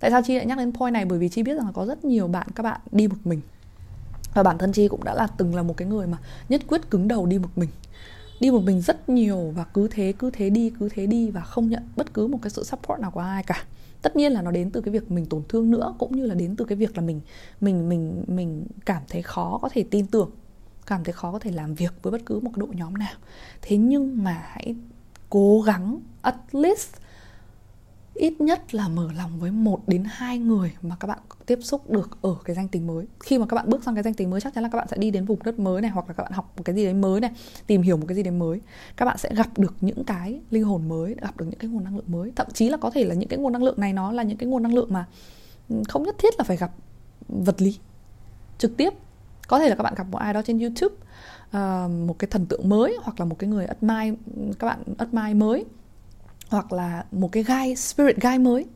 Tại 0.00 0.10
sao 0.10 0.22
chi 0.22 0.36
lại 0.36 0.46
nhắc 0.46 0.58
đến 0.58 0.72
point 0.72 0.92
này? 0.92 1.04
Bởi 1.04 1.18
vì 1.18 1.28
chi 1.28 1.42
biết 1.42 1.54
rằng 1.54 1.66
là 1.66 1.72
có 1.72 1.86
rất 1.86 2.04
nhiều 2.04 2.28
bạn, 2.28 2.48
các 2.54 2.62
bạn 2.62 2.80
đi 2.92 3.08
một 3.08 3.16
mình. 3.24 3.40
Và 4.34 4.42
bản 4.42 4.58
thân 4.58 4.72
chi 4.72 4.88
cũng 4.88 5.04
đã 5.04 5.14
là 5.14 5.26
từng 5.26 5.54
là 5.54 5.62
một 5.62 5.76
cái 5.76 5.88
người 5.88 6.06
mà 6.06 6.18
nhất 6.48 6.62
quyết 6.68 6.90
cứng 6.90 7.08
đầu 7.08 7.26
đi 7.26 7.38
một 7.38 7.48
mình 7.56 7.70
đi 8.44 8.50
một 8.50 8.62
mình 8.64 8.80
rất 8.80 9.08
nhiều 9.08 9.52
và 9.56 9.64
cứ 9.64 9.88
thế 9.90 10.12
cứ 10.18 10.30
thế 10.30 10.50
đi, 10.50 10.72
cứ 10.80 10.88
thế 10.88 11.06
đi 11.06 11.30
và 11.30 11.40
không 11.40 11.70
nhận 11.70 11.82
bất 11.96 12.14
cứ 12.14 12.26
một 12.26 12.38
cái 12.42 12.50
sự 12.50 12.64
support 12.64 13.00
nào 13.00 13.10
của 13.10 13.20
ai 13.20 13.42
cả. 13.42 13.64
Tất 14.02 14.16
nhiên 14.16 14.32
là 14.32 14.42
nó 14.42 14.50
đến 14.50 14.70
từ 14.70 14.80
cái 14.80 14.92
việc 14.92 15.10
mình 15.10 15.26
tổn 15.26 15.42
thương 15.48 15.70
nữa, 15.70 15.94
cũng 15.98 16.16
như 16.16 16.26
là 16.26 16.34
đến 16.34 16.56
từ 16.56 16.64
cái 16.64 16.76
việc 16.76 16.96
là 16.96 17.02
mình 17.02 17.20
mình 17.60 17.88
mình 17.88 18.24
mình 18.26 18.66
cảm 18.86 19.02
thấy 19.08 19.22
khó 19.22 19.58
có 19.62 19.68
thể 19.72 19.84
tin 19.90 20.06
tưởng, 20.06 20.30
cảm 20.86 21.04
thấy 21.04 21.12
khó 21.12 21.32
có 21.32 21.38
thể 21.38 21.50
làm 21.50 21.74
việc 21.74 21.92
với 22.02 22.10
bất 22.10 22.26
cứ 22.26 22.40
một 22.40 22.50
cái 22.54 22.60
đội 22.60 22.74
nhóm 22.74 22.94
nào. 22.94 23.14
Thế 23.62 23.76
nhưng 23.76 24.24
mà 24.24 24.42
hãy 24.44 24.74
cố 25.30 25.60
gắng 25.60 26.00
at 26.22 26.36
least 26.52 26.88
ít 28.14 28.40
nhất 28.40 28.74
là 28.74 28.88
mở 28.88 29.08
lòng 29.16 29.40
với 29.40 29.50
một 29.50 29.88
đến 29.88 30.04
hai 30.06 30.38
người 30.38 30.72
mà 30.82 30.96
các 31.00 31.08
bạn 31.08 31.18
tiếp 31.46 31.58
xúc 31.62 31.90
được 31.90 32.18
ở 32.22 32.36
cái 32.44 32.56
danh 32.56 32.68
tính 32.68 32.86
mới. 32.86 33.06
Khi 33.20 33.38
mà 33.38 33.46
các 33.46 33.54
bạn 33.54 33.70
bước 33.70 33.84
sang 33.84 33.94
cái 33.94 34.02
danh 34.02 34.14
tính 34.14 34.30
mới, 34.30 34.40
chắc 34.40 34.54
chắn 34.54 34.62
là 34.62 34.70
các 34.72 34.78
bạn 34.78 34.88
sẽ 34.90 34.96
đi 34.96 35.10
đến 35.10 35.24
vùng 35.24 35.42
đất 35.42 35.58
mới 35.58 35.82
này 35.82 35.90
hoặc 35.90 36.08
là 36.08 36.14
các 36.14 36.22
bạn 36.22 36.32
học 36.32 36.52
một 36.56 36.62
cái 36.64 36.76
gì 36.76 36.84
đấy 36.84 36.94
mới 36.94 37.20
này, 37.20 37.30
tìm 37.66 37.82
hiểu 37.82 37.96
một 37.96 38.04
cái 38.08 38.16
gì 38.16 38.22
đấy 38.22 38.32
mới. 38.32 38.60
Các 38.96 39.04
bạn 39.04 39.18
sẽ 39.18 39.34
gặp 39.34 39.58
được 39.58 39.74
những 39.80 40.04
cái 40.04 40.40
linh 40.50 40.64
hồn 40.64 40.88
mới, 40.88 41.14
gặp 41.20 41.36
được 41.36 41.44
những 41.44 41.58
cái 41.58 41.70
nguồn 41.70 41.84
năng 41.84 41.96
lượng 41.96 42.12
mới. 42.12 42.32
Thậm 42.36 42.46
chí 42.52 42.68
là 42.68 42.76
có 42.76 42.90
thể 42.90 43.04
là 43.04 43.14
những 43.14 43.28
cái 43.28 43.38
nguồn 43.38 43.52
năng 43.52 43.62
lượng 43.62 43.80
này 43.80 43.92
nó 43.92 44.12
là 44.12 44.22
những 44.22 44.38
cái 44.38 44.48
nguồn 44.48 44.62
năng 44.62 44.74
lượng 44.74 44.92
mà 44.92 45.06
ừ, 45.68 45.82
không 45.88 46.02
nhất 46.02 46.16
thiết 46.18 46.34
là 46.38 46.44
phải 46.44 46.56
gặp 46.56 46.70
vật 47.28 47.62
lý 47.62 47.78
trực 48.58 48.76
tiếp. 48.76 48.90
Có 49.48 49.58
thể 49.58 49.68
là 49.68 49.76
các 49.76 49.82
bạn 49.82 49.94
gặp 49.96 50.06
một 50.10 50.18
ai 50.18 50.34
đó 50.34 50.42
trên 50.42 50.58
youtube 50.58 50.94
ờ, 51.50 51.88
một 52.06 52.18
cái 52.18 52.28
thần 52.30 52.46
tượng 52.46 52.68
mới 52.68 52.96
hoặc 53.02 53.20
là 53.20 53.26
một 53.26 53.38
cái 53.38 53.50
người 53.50 53.66
ất 53.66 53.82
mai 53.82 54.16
các 54.58 54.66
bạn 54.66 54.82
ất 54.98 55.14
mai 55.14 55.34
mới 55.34 55.64
hoặc 56.54 56.72
là 56.72 57.04
một 57.12 57.32
cái 57.32 57.42
gai 57.42 57.76
spirit 57.76 58.16
gai 58.16 58.38
mới. 58.38 58.66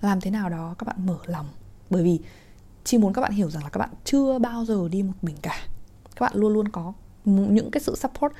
Làm 0.00 0.20
thế 0.20 0.30
nào 0.30 0.48
đó 0.48 0.74
các 0.78 0.84
bạn 0.84 1.06
mở 1.06 1.18
lòng. 1.26 1.46
Bởi 1.90 2.02
vì 2.02 2.20
chỉ 2.84 2.98
muốn 2.98 3.12
các 3.12 3.22
bạn 3.22 3.32
hiểu 3.32 3.50
rằng 3.50 3.62
là 3.62 3.68
các 3.68 3.78
bạn 3.78 3.90
chưa 4.04 4.38
bao 4.38 4.64
giờ 4.64 4.88
đi 4.88 5.02
một 5.02 5.12
mình 5.22 5.36
cả. 5.42 5.54
Các 6.16 6.20
bạn 6.20 6.32
luôn 6.34 6.52
luôn 6.52 6.68
có 6.68 6.92
những 7.24 7.70
cái 7.70 7.80
sự 7.80 7.96
support 7.96 8.32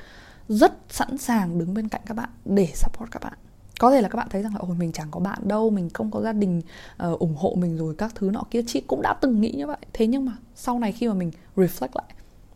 rất 0.49 0.73
sẵn 0.89 1.17
sàng 1.17 1.59
đứng 1.59 1.73
bên 1.73 1.89
cạnh 1.89 2.01
các 2.05 2.13
bạn 2.13 2.29
để 2.45 2.71
support 2.75 3.11
các 3.11 3.23
bạn. 3.23 3.33
Có 3.79 3.91
thể 3.91 4.01
là 4.01 4.09
các 4.09 4.17
bạn 4.17 4.27
thấy 4.29 4.43
rằng 4.43 4.53
là 4.53 4.59
ôi 4.59 4.75
mình 4.79 4.91
chẳng 4.91 5.07
có 5.11 5.19
bạn 5.19 5.47
đâu 5.47 5.69
mình 5.69 5.89
không 5.89 6.11
có 6.11 6.21
gia 6.21 6.33
đình 6.33 6.61
uh, 7.07 7.19
ủng 7.19 7.35
hộ 7.35 7.55
mình 7.57 7.77
rồi 7.77 7.95
các 7.97 8.15
thứ 8.15 8.29
nọ 8.33 8.43
kia. 8.51 8.61
Chị 8.67 8.81
cũng 8.81 9.01
đã 9.01 9.13
từng 9.21 9.41
nghĩ 9.41 9.51
như 9.51 9.67
vậy. 9.67 9.77
Thế 9.93 10.07
nhưng 10.07 10.25
mà 10.25 10.37
sau 10.55 10.79
này 10.79 10.91
khi 10.91 11.07
mà 11.07 11.13
mình 11.13 11.31
reflect 11.55 11.89
lại 11.93 12.13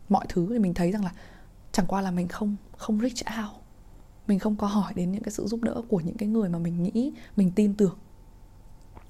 mọi 0.08 0.26
thứ 0.28 0.46
thì 0.50 0.58
mình 0.58 0.74
thấy 0.74 0.92
rằng 0.92 1.04
là 1.04 1.10
chẳng 1.72 1.86
qua 1.86 2.00
là 2.00 2.10
mình 2.10 2.28
không 2.28 2.56
không 2.76 3.00
reach 3.00 3.38
out 3.38 3.63
mình 4.26 4.38
không 4.38 4.56
có 4.56 4.66
hỏi 4.66 4.92
đến 4.96 5.12
những 5.12 5.22
cái 5.22 5.32
sự 5.32 5.46
giúp 5.46 5.62
đỡ 5.62 5.82
của 5.88 6.00
những 6.00 6.16
cái 6.16 6.28
người 6.28 6.48
mà 6.48 6.58
mình 6.58 6.82
nghĩ, 6.82 7.12
mình 7.36 7.50
tin 7.50 7.74
tưởng. 7.74 7.96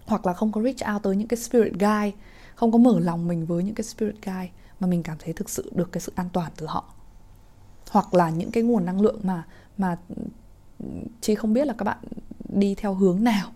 Hoặc 0.06 0.26
là 0.26 0.32
không 0.32 0.52
có 0.52 0.62
reach 0.62 0.94
out 0.94 1.02
tới 1.02 1.16
những 1.16 1.28
cái 1.28 1.36
spirit 1.36 1.72
guide, 1.72 2.12
không 2.54 2.72
có 2.72 2.78
mở 2.78 3.00
lòng 3.00 3.28
mình 3.28 3.46
với 3.46 3.64
những 3.64 3.74
cái 3.74 3.84
spirit 3.84 4.14
guide 4.22 4.50
mà 4.80 4.86
mình 4.86 5.02
cảm 5.02 5.16
thấy 5.20 5.32
thực 5.32 5.50
sự 5.50 5.70
được 5.74 5.92
cái 5.92 6.00
sự 6.00 6.12
an 6.16 6.28
toàn 6.32 6.52
từ 6.56 6.66
họ. 6.66 6.94
Hoặc 7.90 8.14
là 8.14 8.30
những 8.30 8.50
cái 8.50 8.62
nguồn 8.62 8.84
năng 8.84 9.00
lượng 9.00 9.20
mà 9.22 9.46
mà 9.78 9.98
chị 11.20 11.34
không 11.34 11.52
biết 11.52 11.66
là 11.66 11.74
các 11.78 11.84
bạn 11.84 11.98
đi 12.48 12.74
theo 12.74 12.94
hướng 12.94 13.24
nào, 13.24 13.50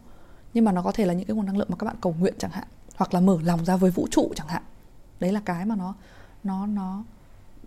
nhưng 0.54 0.64
mà 0.64 0.72
nó 0.72 0.82
có 0.82 0.92
thể 0.92 1.06
là 1.06 1.14
những 1.14 1.26
cái 1.26 1.36
nguồn 1.36 1.46
năng 1.46 1.56
lượng 1.56 1.68
mà 1.70 1.76
các 1.76 1.86
bạn 1.86 1.96
cầu 2.00 2.14
nguyện 2.18 2.34
chẳng 2.38 2.50
hạn, 2.50 2.68
hoặc 2.96 3.14
là 3.14 3.20
mở 3.20 3.38
lòng 3.42 3.64
ra 3.64 3.76
với 3.76 3.90
vũ 3.90 4.08
trụ 4.10 4.32
chẳng 4.36 4.48
hạn. 4.48 4.62
Đấy 5.20 5.32
là 5.32 5.40
cái 5.44 5.64
mà 5.64 5.76
nó 5.76 5.94
nó 6.44 6.66
nó 6.66 7.04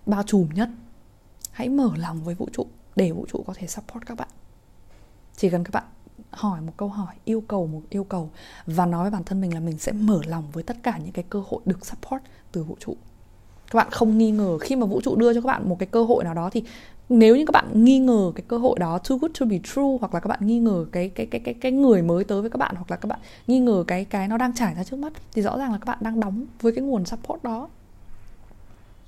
bao 0.06 0.24
trùm 0.24 0.50
nhất. 0.54 0.70
Hãy 1.52 1.70
mở 1.70 1.92
lòng 1.96 2.24
với 2.24 2.36
vũ 2.36 2.48
trụ 2.54 2.66
để 2.96 3.12
vũ 3.12 3.26
trụ 3.32 3.44
có 3.48 3.54
thể 3.58 3.68
support 3.68 4.06
các 4.06 4.18
bạn. 4.18 4.28
Chỉ 5.36 5.50
cần 5.50 5.64
các 5.64 5.72
bạn 5.74 5.84
hỏi 6.32 6.62
một 6.62 6.74
câu 6.78 6.90
hỏi, 6.90 7.16
yêu 7.26 7.42
cầu 7.42 7.68
một 7.68 7.82
yêu 7.90 8.04
cầu 8.04 8.30
và 8.66 8.86
nói 8.86 9.02
với 9.02 9.12
bản 9.12 9.24
thân 9.24 9.42
mình 9.42 9.54
là 9.54 9.60
mình 9.60 9.78
sẽ 9.78 9.92
mở 9.92 10.20
lòng 10.26 10.44
với 10.54 10.64
tất 10.64 10.78
cả 10.84 10.98
những 10.98 11.12
cái 11.12 11.26
cơ 11.30 11.44
hội 11.48 11.62
được 11.66 11.86
support 11.86 12.24
từ 12.52 12.64
vũ 12.64 12.78
trụ. 12.80 12.96
Các 13.72 13.78
bạn 13.78 13.88
không 13.92 14.18
nghi 14.18 14.32
ngờ, 14.32 14.58
khi 14.58 14.76
mà 14.76 14.86
vũ 14.86 15.02
trụ 15.02 15.16
đưa 15.16 15.34
cho 15.34 15.42
các 15.42 15.48
bạn 15.48 15.70
một 15.70 15.80
cái 15.80 15.88
cơ 15.88 16.04
hội 16.04 16.24
nào 16.24 16.34
đó 16.34 16.50
thì 16.50 16.64
nếu 17.10 17.36
như 17.36 17.46
các 17.46 17.52
bạn 17.52 17.84
nghi 17.84 18.00
ngờ 18.00 18.32
cái 18.36 18.44
cơ 18.48 18.58
hội 18.58 18.80
đó 18.80 18.98
too 18.98 19.16
good 19.16 19.32
to 19.40 19.46
be 19.46 19.60
true 19.64 19.98
hoặc 20.00 20.14
là 20.14 20.20
các 20.20 20.28
bạn 20.28 20.40
nghi 20.42 20.60
ngờ 20.60 20.86
cái 20.92 21.10
cái 21.10 21.26
cái 21.26 21.42
cái 21.42 21.54
cái 21.54 21.72
người 21.72 22.02
mới 22.02 22.24
tới 22.24 22.42
với 22.42 22.50
các 22.50 22.58
bạn 22.58 22.76
hoặc 22.76 22.92
là 22.92 22.98
các 22.98 23.08
bạn 23.08 23.20
nghi 23.48 23.60
ngờ 23.60 23.84
cái 23.88 24.06
cái 24.06 24.28
nó 24.28 24.38
đang 24.38 24.54
trải 24.54 24.76
ra 24.76 24.84
trước 24.84 24.98
mắt 24.98 25.14
thì 25.34 25.42
rõ 25.42 25.58
ràng 25.58 25.72
là 25.72 25.78
các 25.78 25.86
bạn 25.86 25.98
đang 26.02 26.20
đóng 26.20 26.46
với 26.62 26.72
cái 26.72 26.84
nguồn 26.84 27.06
support 27.06 27.44
đó. 27.44 27.70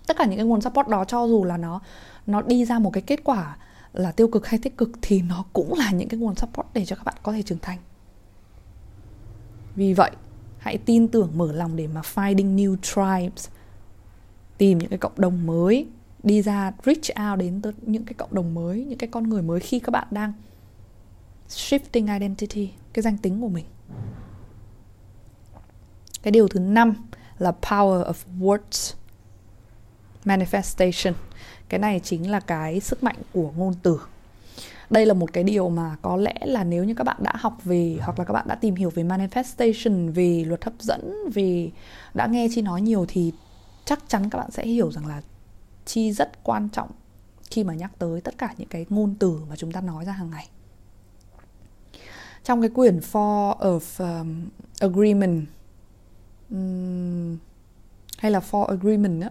Tất 0.07 0.17
cả 0.17 0.25
những 0.25 0.37
cái 0.37 0.45
nguồn 0.45 0.61
support 0.61 0.87
đó 0.87 1.05
cho 1.05 1.27
dù 1.27 1.43
là 1.43 1.57
nó 1.57 1.79
nó 2.27 2.41
đi 2.41 2.65
ra 2.65 2.79
một 2.79 2.93
cái 2.93 3.01
kết 3.01 3.23
quả 3.23 3.57
là 3.93 4.11
tiêu 4.11 4.27
cực 4.27 4.47
hay 4.47 4.59
tích 4.59 4.77
cực 4.77 4.89
thì 5.01 5.21
nó 5.21 5.45
cũng 5.53 5.73
là 5.73 5.91
những 5.91 6.09
cái 6.09 6.19
nguồn 6.19 6.35
support 6.35 6.67
để 6.73 6.85
cho 6.85 6.95
các 6.95 7.03
bạn 7.03 7.15
có 7.23 7.31
thể 7.31 7.41
trưởng 7.41 7.59
thành. 7.61 7.77
Vì 9.75 9.93
vậy, 9.93 10.11
hãy 10.57 10.77
tin 10.77 11.07
tưởng, 11.07 11.31
mở 11.35 11.51
lòng 11.51 11.75
để 11.75 11.87
mà 11.87 12.01
finding 12.01 12.55
new 12.55 12.75
tribes. 12.81 13.49
Tìm 14.57 14.77
những 14.77 14.89
cái 14.89 14.99
cộng 14.99 15.13
đồng 15.17 15.45
mới, 15.45 15.87
đi 16.23 16.41
ra 16.41 16.71
reach 16.85 17.31
out 17.31 17.39
đến 17.39 17.61
tới 17.61 17.73
những 17.81 18.05
cái 18.05 18.13
cộng 18.13 18.33
đồng 18.33 18.53
mới, 18.53 18.85
những 18.85 18.97
cái 18.97 19.09
con 19.11 19.29
người 19.29 19.41
mới 19.41 19.59
khi 19.59 19.79
các 19.79 19.91
bạn 19.91 20.07
đang 20.11 20.33
shifting 21.49 22.19
identity, 22.19 22.71
cái 22.93 23.03
danh 23.03 23.17
tính 23.17 23.41
của 23.41 23.49
mình. 23.49 23.65
Cái 26.23 26.31
điều 26.31 26.47
thứ 26.47 26.59
năm 26.59 26.93
là 27.37 27.53
power 27.61 28.03
of 28.05 28.13
words 28.39 28.95
manifestation 30.25 31.13
cái 31.69 31.79
này 31.79 31.99
chính 32.03 32.31
là 32.31 32.39
cái 32.39 32.79
sức 32.79 33.03
mạnh 33.03 33.15
của 33.33 33.51
ngôn 33.57 33.73
từ. 33.83 33.99
Đây 34.89 35.05
là 35.05 35.13
một 35.13 35.33
cái 35.33 35.43
điều 35.43 35.69
mà 35.69 35.95
có 36.01 36.17
lẽ 36.17 36.33
là 36.41 36.63
nếu 36.63 36.83
như 36.83 36.93
các 36.93 37.03
bạn 37.03 37.17
đã 37.19 37.33
học 37.35 37.57
về 37.63 37.97
hoặc 38.01 38.19
là 38.19 38.25
các 38.25 38.33
bạn 38.33 38.47
đã 38.47 38.55
tìm 38.55 38.75
hiểu 38.75 38.89
về 38.89 39.03
manifestation 39.03 40.11
về 40.11 40.43
luật 40.47 40.65
hấp 40.65 40.73
dẫn 40.79 41.13
vì 41.33 41.71
đã 42.13 42.27
nghe 42.27 42.47
chi 42.51 42.61
nói 42.61 42.81
nhiều 42.81 43.05
thì 43.07 43.33
chắc 43.85 43.99
chắn 44.07 44.29
các 44.29 44.37
bạn 44.37 44.51
sẽ 44.51 44.65
hiểu 44.65 44.91
rằng 44.91 45.07
là 45.07 45.21
chi 45.85 46.11
rất 46.11 46.43
quan 46.43 46.69
trọng 46.69 46.89
khi 47.51 47.63
mà 47.63 47.73
nhắc 47.73 47.91
tới 47.99 48.21
tất 48.21 48.37
cả 48.37 48.53
những 48.57 48.67
cái 48.67 48.85
ngôn 48.89 49.15
từ 49.19 49.39
mà 49.49 49.55
chúng 49.55 49.71
ta 49.71 49.81
nói 49.81 50.05
ra 50.05 50.11
hàng 50.11 50.29
ngày. 50.29 50.49
Trong 52.43 52.61
cái 52.61 52.69
quyển 52.69 52.99
Four 52.99 53.57
of 53.57 54.19
um, 54.19 54.49
Agreement 54.79 55.45
um, 56.49 57.37
hay 58.17 58.31
là 58.31 58.39
Four 58.51 58.65
Agreement 58.65 59.21
á 59.21 59.29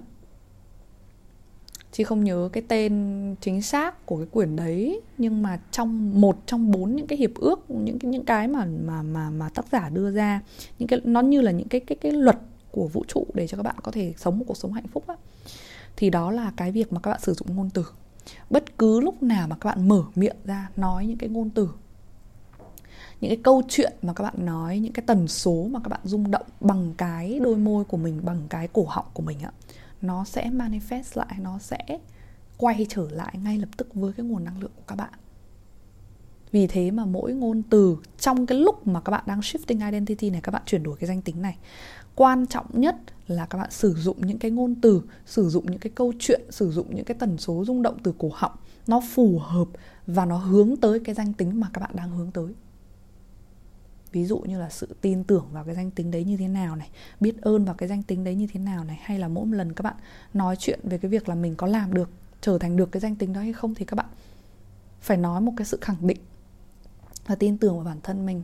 chị 1.93 2.05
không 2.05 2.25
nhớ 2.25 2.49
cái 2.53 2.63
tên 2.69 3.35
chính 3.41 3.63
xác 3.63 4.07
của 4.07 4.17
cái 4.17 4.27
quyển 4.27 4.57
đấy, 4.57 5.01
nhưng 5.19 5.43
mà 5.43 5.61
trong 5.71 6.21
một 6.21 6.39
trong 6.47 6.71
bốn 6.71 6.97
những 6.97 7.07
cái 7.07 7.19
hiệp 7.19 7.35
ước, 7.35 7.71
những 7.71 7.99
cái 7.99 8.11
những 8.11 8.25
cái 8.25 8.49
mà 8.49 8.65
mà 8.85 9.03
mà 9.03 9.31
mà 9.31 9.49
tác 9.49 9.65
giả 9.73 9.89
đưa 9.89 10.11
ra, 10.11 10.41
những 10.79 10.89
cái, 10.89 11.01
nó 11.05 11.21
như 11.21 11.41
là 11.41 11.51
những 11.51 11.69
cái 11.69 11.81
cái 11.81 11.97
cái 12.01 12.13
luật 12.13 12.39
của 12.71 12.87
vũ 12.87 13.05
trụ 13.09 13.27
để 13.35 13.47
cho 13.47 13.57
các 13.57 13.63
bạn 13.63 13.75
có 13.83 13.93
thể 13.93 14.15
sống 14.17 14.39
một 14.39 14.45
cuộc 14.49 14.57
sống 14.57 14.73
hạnh 14.73 14.87
phúc 14.93 15.05
á, 15.07 15.15
thì 15.97 16.11
đó 16.11 16.31
là 16.31 16.53
cái 16.57 16.73
việc 16.73 16.93
mà 16.93 17.01
các 17.01 17.11
bạn 17.11 17.21
sử 17.21 17.35
dụng 17.35 17.57
ngôn 17.57 17.71
từ. 17.71 17.87
Bất 18.51 18.79
cứ 18.79 19.01
lúc 19.01 19.23
nào 19.23 19.49
mà 19.49 19.57
các 19.61 19.69
bạn 19.69 19.89
mở 19.89 20.03
miệng 20.15 20.37
ra 20.45 20.69
nói 20.77 21.07
những 21.07 21.19
cái 21.19 21.29
ngôn 21.29 21.51
từ, 21.51 21.69
những 23.21 23.31
cái 23.31 23.41
câu 23.43 23.63
chuyện 23.69 23.93
mà 24.03 24.13
các 24.13 24.25
bạn 24.25 24.35
nói, 24.47 24.79
những 24.79 24.93
cái 24.93 25.05
tần 25.07 25.29
số 25.29 25.69
mà 25.71 25.81
các 25.85 25.89
bạn 25.89 26.01
rung 26.05 26.31
động 26.31 26.47
bằng 26.61 26.95
cái 26.97 27.41
đôi 27.43 27.57
môi 27.57 27.85
của 27.85 27.97
mình, 27.97 28.21
bằng 28.25 28.41
cái 28.49 28.69
cổ 28.73 28.85
họng 28.89 29.07
của 29.13 29.23
mình 29.23 29.39
ạ 29.43 29.53
nó 30.03 30.25
sẽ 30.25 30.51
manifest 30.51 31.19
lại, 31.19 31.37
nó 31.41 31.59
sẽ 31.59 31.79
quay 32.57 32.87
trở 32.89 33.11
lại 33.11 33.35
ngay 33.43 33.59
lập 33.59 33.69
tức 33.77 33.95
với 33.95 34.13
cái 34.13 34.27
nguồn 34.27 34.45
năng 34.45 34.61
lượng 34.61 34.73
của 34.77 34.83
các 34.87 34.97
bạn. 34.97 35.13
Vì 36.53 36.67
thế 36.67 36.91
mà 36.91 37.05
mỗi 37.05 37.33
ngôn 37.33 37.63
từ 37.71 37.97
trong 38.19 38.47
cái 38.47 38.59
lúc 38.59 38.87
mà 38.87 39.01
các 39.01 39.11
bạn 39.11 39.25
đang 39.27 39.41
shifting 39.41 39.91
identity 39.91 40.31
này, 40.31 40.41
các 40.41 40.51
bạn 40.53 40.63
chuyển 40.67 40.83
đổi 40.83 40.97
cái 40.97 41.09
danh 41.09 41.23
tính 41.23 41.43
này, 41.43 41.59
quan 42.15 42.47
trọng 42.47 42.67
nhất 42.73 42.97
là 43.27 43.47
các 43.47 43.59
bạn 43.59 43.71
sử 43.71 43.95
dụng 43.95 44.27
những 44.27 44.39
cái 44.39 44.51
ngôn 44.51 44.75
từ, 44.75 45.03
sử 45.27 45.49
dụng 45.49 45.67
những 45.71 45.81
cái 45.81 45.93
câu 45.95 46.13
chuyện, 46.19 46.41
sử 46.51 46.71
dụng 46.71 46.95
những 46.95 47.05
cái 47.05 47.17
tần 47.19 47.39
số 47.39 47.65
rung 47.67 47.83
động 47.83 47.99
từ 48.03 48.15
cổ 48.19 48.31
họng, 48.35 48.53
nó 48.87 49.01
phù 49.11 49.39
hợp 49.39 49.69
và 50.07 50.25
nó 50.25 50.37
hướng 50.37 50.77
tới 50.77 51.01
cái 51.01 51.15
danh 51.15 51.33
tính 51.33 51.61
mà 51.61 51.71
các 51.73 51.81
bạn 51.81 51.91
đang 51.95 52.11
hướng 52.11 52.31
tới 52.31 52.55
ví 54.13 54.25
dụ 54.25 54.39
như 54.39 54.59
là 54.59 54.69
sự 54.71 54.97
tin 55.01 55.25
tưởng 55.25 55.47
vào 55.53 55.65
cái 55.65 55.75
danh 55.75 55.91
tính 55.91 56.11
đấy 56.11 56.25
như 56.25 56.37
thế 56.37 56.49
nào 56.49 56.77
này 56.77 56.89
biết 57.21 57.43
ơn 57.43 57.65
vào 57.65 57.75
cái 57.75 57.89
danh 57.89 58.03
tính 58.03 58.25
đấy 58.25 58.35
như 58.35 58.47
thế 58.53 58.61
nào 58.61 58.85
này 58.85 58.99
hay 59.03 59.19
là 59.19 59.29
mỗi 59.29 59.47
một 59.47 59.57
lần 59.57 59.73
các 59.73 59.83
bạn 59.83 59.97
nói 60.35 60.57
chuyện 60.59 60.81
về 60.83 60.99
cái 60.99 61.11
việc 61.11 61.29
là 61.29 61.35
mình 61.35 61.57
có 61.57 61.67
làm 61.67 61.95
được 61.95 62.11
trở 62.41 62.59
thành 62.59 62.77
được 62.77 62.93
cái 62.93 63.01
danh 63.01 63.17
tính 63.17 63.33
đó 63.33 63.41
hay 63.41 63.53
không 63.53 63.75
thì 63.75 63.85
các 63.85 63.95
bạn 63.95 64.07
phải 65.01 65.17
nói 65.17 65.41
một 65.41 65.53
cái 65.57 65.65
sự 65.65 65.79
khẳng 65.81 66.07
định 66.07 66.19
và 67.27 67.35
tin 67.35 67.59
tưởng 67.59 67.75
vào 67.75 67.85
bản 67.85 67.99
thân 68.03 68.27
mình. 68.27 68.43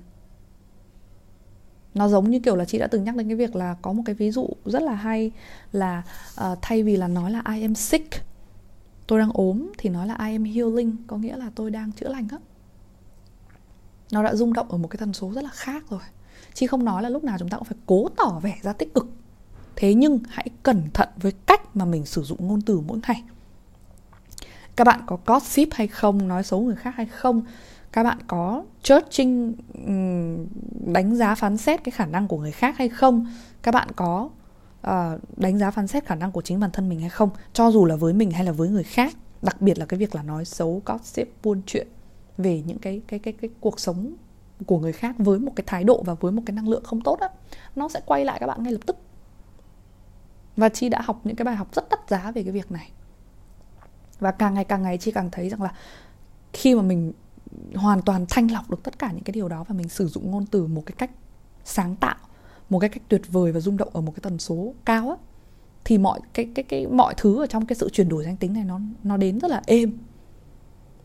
Nó 1.94 2.08
giống 2.08 2.30
như 2.30 2.40
kiểu 2.40 2.56
là 2.56 2.64
chị 2.64 2.78
đã 2.78 2.86
từng 2.86 3.04
nhắc 3.04 3.16
đến 3.16 3.28
cái 3.28 3.36
việc 3.36 3.56
là 3.56 3.76
có 3.82 3.92
một 3.92 4.02
cái 4.06 4.14
ví 4.14 4.30
dụ 4.30 4.48
rất 4.64 4.82
là 4.82 4.94
hay 4.94 5.30
là 5.72 6.02
uh, 6.40 6.58
thay 6.62 6.82
vì 6.82 6.96
là 6.96 7.08
nói 7.08 7.30
là 7.30 7.42
I 7.54 7.62
am 7.62 7.74
sick 7.74 8.14
tôi 9.06 9.18
đang 9.18 9.30
ốm 9.34 9.72
thì 9.78 9.90
nói 9.90 10.06
là 10.06 10.14
I 10.14 10.32
am 10.32 10.44
healing 10.44 10.96
có 11.06 11.16
nghĩa 11.16 11.36
là 11.36 11.50
tôi 11.54 11.70
đang 11.70 11.92
chữa 11.92 12.08
lành 12.08 12.28
á 12.30 12.38
nó 14.12 14.22
đã 14.22 14.34
rung 14.34 14.52
động 14.52 14.70
ở 14.70 14.78
một 14.78 14.88
cái 14.88 14.98
tần 14.98 15.12
số 15.12 15.32
rất 15.32 15.44
là 15.44 15.50
khác 15.52 15.84
rồi. 15.90 16.00
Chứ 16.54 16.66
không 16.66 16.84
nói 16.84 17.02
là 17.02 17.08
lúc 17.08 17.24
nào 17.24 17.36
chúng 17.38 17.48
ta 17.48 17.56
cũng 17.56 17.64
phải 17.64 17.78
cố 17.86 18.08
tỏ 18.16 18.40
vẻ 18.42 18.58
ra 18.62 18.72
tích 18.72 18.94
cực. 18.94 19.06
Thế 19.76 19.94
nhưng 19.94 20.18
hãy 20.28 20.48
cẩn 20.62 20.82
thận 20.94 21.08
với 21.16 21.32
cách 21.46 21.76
mà 21.76 21.84
mình 21.84 22.06
sử 22.06 22.22
dụng 22.22 22.48
ngôn 22.48 22.60
từ 22.60 22.80
mỗi 22.80 22.98
ngày. 23.08 23.22
Các 24.76 24.84
bạn 24.84 25.00
có 25.06 25.18
gossip 25.26 25.68
hay 25.72 25.86
không 25.86 26.28
nói 26.28 26.42
xấu 26.42 26.60
người 26.60 26.76
khác 26.76 26.94
hay 26.96 27.06
không? 27.06 27.42
Các 27.92 28.02
bạn 28.02 28.18
có 28.26 28.64
judging 28.84 29.52
đánh 30.86 31.16
giá 31.16 31.34
phán 31.34 31.56
xét 31.56 31.84
cái 31.84 31.90
khả 31.90 32.06
năng 32.06 32.28
của 32.28 32.38
người 32.38 32.52
khác 32.52 32.78
hay 32.78 32.88
không? 32.88 33.26
Các 33.62 33.74
bạn 33.74 33.88
có 33.96 34.28
uh, 34.86 34.90
đánh 35.36 35.58
giá 35.58 35.70
phán 35.70 35.86
xét 35.86 36.04
khả 36.06 36.14
năng 36.14 36.32
của 36.32 36.42
chính 36.42 36.60
bản 36.60 36.70
thân 36.70 36.88
mình 36.88 37.00
hay 37.00 37.10
không? 37.10 37.30
Cho 37.52 37.70
dù 37.70 37.84
là 37.84 37.96
với 37.96 38.12
mình 38.12 38.30
hay 38.30 38.44
là 38.44 38.52
với 38.52 38.68
người 38.68 38.84
khác 38.84 39.12
đặc 39.42 39.60
biệt 39.60 39.78
là 39.78 39.86
cái 39.86 39.98
việc 39.98 40.14
là 40.14 40.22
nói 40.22 40.44
xấu 40.44 40.82
gossip 40.86 41.28
buôn 41.42 41.62
chuyện 41.66 41.88
về 42.38 42.62
những 42.66 42.78
cái 42.78 43.02
cái 43.08 43.18
cái 43.18 43.32
cái 43.32 43.50
cuộc 43.60 43.80
sống 43.80 44.14
của 44.66 44.78
người 44.78 44.92
khác 44.92 45.14
với 45.18 45.38
một 45.38 45.52
cái 45.56 45.64
thái 45.66 45.84
độ 45.84 46.02
và 46.02 46.14
với 46.14 46.32
một 46.32 46.42
cái 46.46 46.54
năng 46.54 46.68
lượng 46.68 46.84
không 46.84 47.00
tốt 47.00 47.20
á, 47.20 47.28
nó 47.76 47.88
sẽ 47.88 48.00
quay 48.06 48.24
lại 48.24 48.38
các 48.40 48.46
bạn 48.46 48.62
ngay 48.62 48.72
lập 48.72 48.80
tức. 48.86 48.96
Và 50.56 50.68
chi 50.68 50.88
đã 50.88 51.00
học 51.04 51.20
những 51.24 51.36
cái 51.36 51.44
bài 51.44 51.56
học 51.56 51.74
rất 51.74 51.88
đắt 51.90 52.00
giá 52.08 52.30
về 52.30 52.42
cái 52.42 52.52
việc 52.52 52.72
này. 52.72 52.90
Và 54.20 54.30
càng 54.30 54.54
ngày 54.54 54.64
càng 54.64 54.82
ngày 54.82 54.98
chi 54.98 55.10
càng 55.10 55.30
thấy 55.32 55.48
rằng 55.48 55.62
là 55.62 55.74
khi 56.52 56.74
mà 56.74 56.82
mình 56.82 57.12
hoàn 57.74 58.02
toàn 58.02 58.26
thanh 58.30 58.50
lọc 58.50 58.70
được 58.70 58.82
tất 58.82 58.98
cả 58.98 59.12
những 59.12 59.24
cái 59.24 59.32
điều 59.32 59.48
đó 59.48 59.64
và 59.68 59.74
mình 59.74 59.88
sử 59.88 60.06
dụng 60.06 60.30
ngôn 60.30 60.46
từ 60.46 60.66
một 60.66 60.82
cái 60.86 60.94
cách 60.98 61.10
sáng 61.64 61.96
tạo, 61.96 62.16
một 62.70 62.78
cái 62.78 62.88
cách 62.90 63.02
tuyệt 63.08 63.22
vời 63.28 63.52
và 63.52 63.60
rung 63.60 63.76
động 63.76 63.88
ở 63.92 64.00
một 64.00 64.12
cái 64.12 64.20
tần 64.22 64.38
số 64.38 64.74
cao 64.84 65.10
á, 65.10 65.16
thì 65.84 65.98
mọi 65.98 66.20
cái 66.34 66.48
cái 66.54 66.62
cái, 66.62 66.86
mọi 66.86 67.14
thứ 67.16 67.42
ở 67.42 67.46
trong 67.46 67.66
cái 67.66 67.76
sự 67.76 67.88
chuyển 67.92 68.08
đổi 68.08 68.24
danh 68.24 68.36
tính 68.36 68.52
này 68.52 68.64
nó 68.64 68.80
nó 69.02 69.16
đến 69.16 69.38
rất 69.38 69.50
là 69.50 69.62
êm 69.66 69.98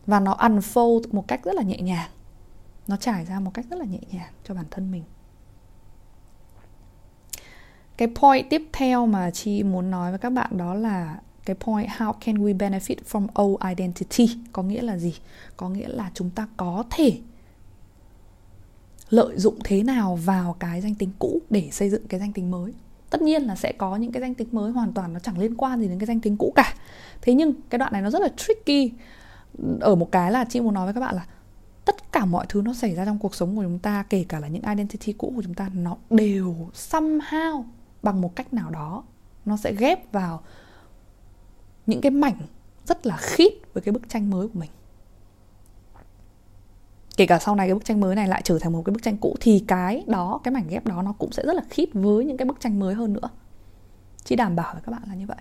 và 0.06 0.20
nó 0.20 0.34
unfold 0.34 1.02
một 1.12 1.28
cách 1.28 1.44
rất 1.44 1.54
là 1.54 1.62
nhẹ 1.62 1.78
nhàng. 1.78 2.10
Nó 2.86 2.96
trải 2.96 3.24
ra 3.24 3.40
một 3.40 3.50
cách 3.54 3.66
rất 3.70 3.78
là 3.78 3.84
nhẹ 3.84 4.00
nhàng 4.12 4.32
cho 4.44 4.54
bản 4.54 4.64
thân 4.70 4.90
mình. 4.90 5.02
Cái 7.96 8.08
point 8.14 8.50
tiếp 8.50 8.62
theo 8.72 9.06
mà 9.06 9.30
chị 9.30 9.62
muốn 9.62 9.90
nói 9.90 10.10
với 10.10 10.18
các 10.18 10.30
bạn 10.30 10.56
đó 10.56 10.74
là 10.74 11.18
cái 11.44 11.56
point 11.60 11.88
how 11.88 12.12
can 12.12 12.36
we 12.36 12.56
benefit 12.56 12.96
from 13.10 13.42
old 13.42 13.62
identity? 13.68 14.38
Có 14.52 14.62
nghĩa 14.62 14.82
là 14.82 14.98
gì? 14.98 15.14
Có 15.56 15.68
nghĩa 15.68 15.88
là 15.88 16.10
chúng 16.14 16.30
ta 16.30 16.48
có 16.56 16.84
thể 16.90 17.18
lợi 19.10 19.38
dụng 19.38 19.58
thế 19.64 19.82
nào 19.82 20.16
vào 20.16 20.56
cái 20.58 20.80
danh 20.80 20.94
tính 20.94 21.10
cũ 21.18 21.40
để 21.50 21.68
xây 21.72 21.90
dựng 21.90 22.06
cái 22.08 22.20
danh 22.20 22.32
tính 22.32 22.50
mới. 22.50 22.72
Tất 23.10 23.22
nhiên 23.22 23.42
là 23.42 23.56
sẽ 23.56 23.72
có 23.72 23.96
những 23.96 24.12
cái 24.12 24.20
danh 24.20 24.34
tính 24.34 24.48
mới, 24.52 24.72
hoàn 24.72 24.92
toàn 24.92 25.12
nó 25.12 25.20
chẳng 25.20 25.38
liên 25.38 25.54
quan 25.56 25.80
gì 25.80 25.88
đến 25.88 25.98
cái 25.98 26.06
danh 26.06 26.20
tính 26.20 26.36
cũ 26.36 26.52
cả. 26.56 26.74
Thế 27.22 27.34
nhưng 27.34 27.52
cái 27.70 27.78
đoạn 27.78 27.92
này 27.92 28.02
nó 28.02 28.10
rất 28.10 28.22
là 28.22 28.28
tricky 28.36 28.92
ở 29.80 29.94
một 29.94 30.12
cái 30.12 30.32
là 30.32 30.44
chị 30.44 30.60
muốn 30.60 30.74
nói 30.74 30.84
với 30.84 30.94
các 30.94 31.00
bạn 31.00 31.14
là 31.14 31.26
tất 31.84 32.12
cả 32.12 32.24
mọi 32.24 32.46
thứ 32.48 32.62
nó 32.62 32.74
xảy 32.74 32.94
ra 32.94 33.04
trong 33.04 33.18
cuộc 33.18 33.34
sống 33.34 33.56
của 33.56 33.62
chúng 33.62 33.78
ta, 33.78 34.04
kể 34.10 34.24
cả 34.28 34.40
là 34.40 34.48
những 34.48 34.62
identity 34.62 35.12
cũ 35.12 35.32
của 35.36 35.42
chúng 35.42 35.54
ta, 35.54 35.70
nó 35.74 35.96
đều 36.10 36.56
somehow 36.74 37.64
bằng 38.02 38.20
một 38.20 38.36
cách 38.36 38.52
nào 38.52 38.70
đó 38.70 39.04
nó 39.44 39.56
sẽ 39.56 39.74
ghép 39.78 40.12
vào 40.12 40.40
những 41.86 42.00
cái 42.00 42.10
mảnh 42.10 42.36
rất 42.86 43.06
là 43.06 43.16
khít 43.16 43.52
với 43.72 43.82
cái 43.82 43.92
bức 43.92 44.08
tranh 44.08 44.30
mới 44.30 44.48
của 44.48 44.58
mình. 44.58 44.70
Kể 47.16 47.26
cả 47.26 47.38
sau 47.38 47.54
này 47.54 47.68
cái 47.68 47.74
bức 47.74 47.84
tranh 47.84 48.00
mới 48.00 48.16
này 48.16 48.28
lại 48.28 48.42
trở 48.44 48.58
thành 48.58 48.72
một 48.72 48.82
cái 48.84 48.92
bức 48.92 49.02
tranh 49.02 49.16
cũ, 49.16 49.36
thì 49.40 49.64
cái 49.68 50.04
đó, 50.06 50.40
cái 50.44 50.52
mảnh 50.52 50.68
ghép 50.68 50.86
đó 50.86 51.02
nó 51.02 51.12
cũng 51.12 51.32
sẽ 51.32 51.42
rất 51.46 51.54
là 51.54 51.62
khít 51.70 51.88
với 51.92 52.24
những 52.24 52.36
cái 52.36 52.46
bức 52.46 52.60
tranh 52.60 52.78
mới 52.78 52.94
hơn 52.94 53.12
nữa. 53.12 53.28
Chị 54.24 54.36
đảm 54.36 54.56
bảo 54.56 54.74
với 54.74 54.82
các 54.86 54.92
bạn 54.92 55.02
là 55.06 55.14
như 55.14 55.26
vậy 55.26 55.36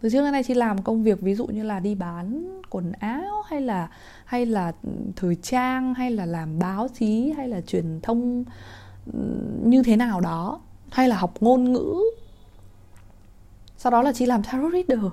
từ 0.00 0.10
trước 0.10 0.22
đến 0.22 0.32
nay 0.32 0.42
chị 0.42 0.54
làm 0.54 0.82
công 0.82 1.02
việc 1.02 1.20
ví 1.20 1.34
dụ 1.34 1.46
như 1.46 1.62
là 1.62 1.80
đi 1.80 1.94
bán 1.94 2.60
quần 2.70 2.92
áo 2.92 3.42
hay 3.46 3.60
là 3.60 3.90
hay 4.24 4.46
là 4.46 4.72
ừ, 4.82 4.90
thời 5.16 5.34
trang 5.34 5.94
hay 5.94 6.10
là 6.10 6.26
làm 6.26 6.58
báo 6.58 6.88
chí 6.88 7.32
hay 7.36 7.48
là 7.48 7.60
truyền 7.60 8.00
thông 8.02 8.44
ừ, 9.12 9.20
như 9.64 9.82
thế 9.82 9.96
nào 9.96 10.20
đó, 10.20 10.60
hay 10.90 11.08
là 11.08 11.16
học 11.16 11.34
ngôn 11.40 11.72
ngữ. 11.72 11.94
Sau 13.76 13.92
đó 13.92 14.02
là 14.02 14.12
chị 14.12 14.26
làm 14.26 14.42
tarot 14.42 14.72
reader. 14.72 15.04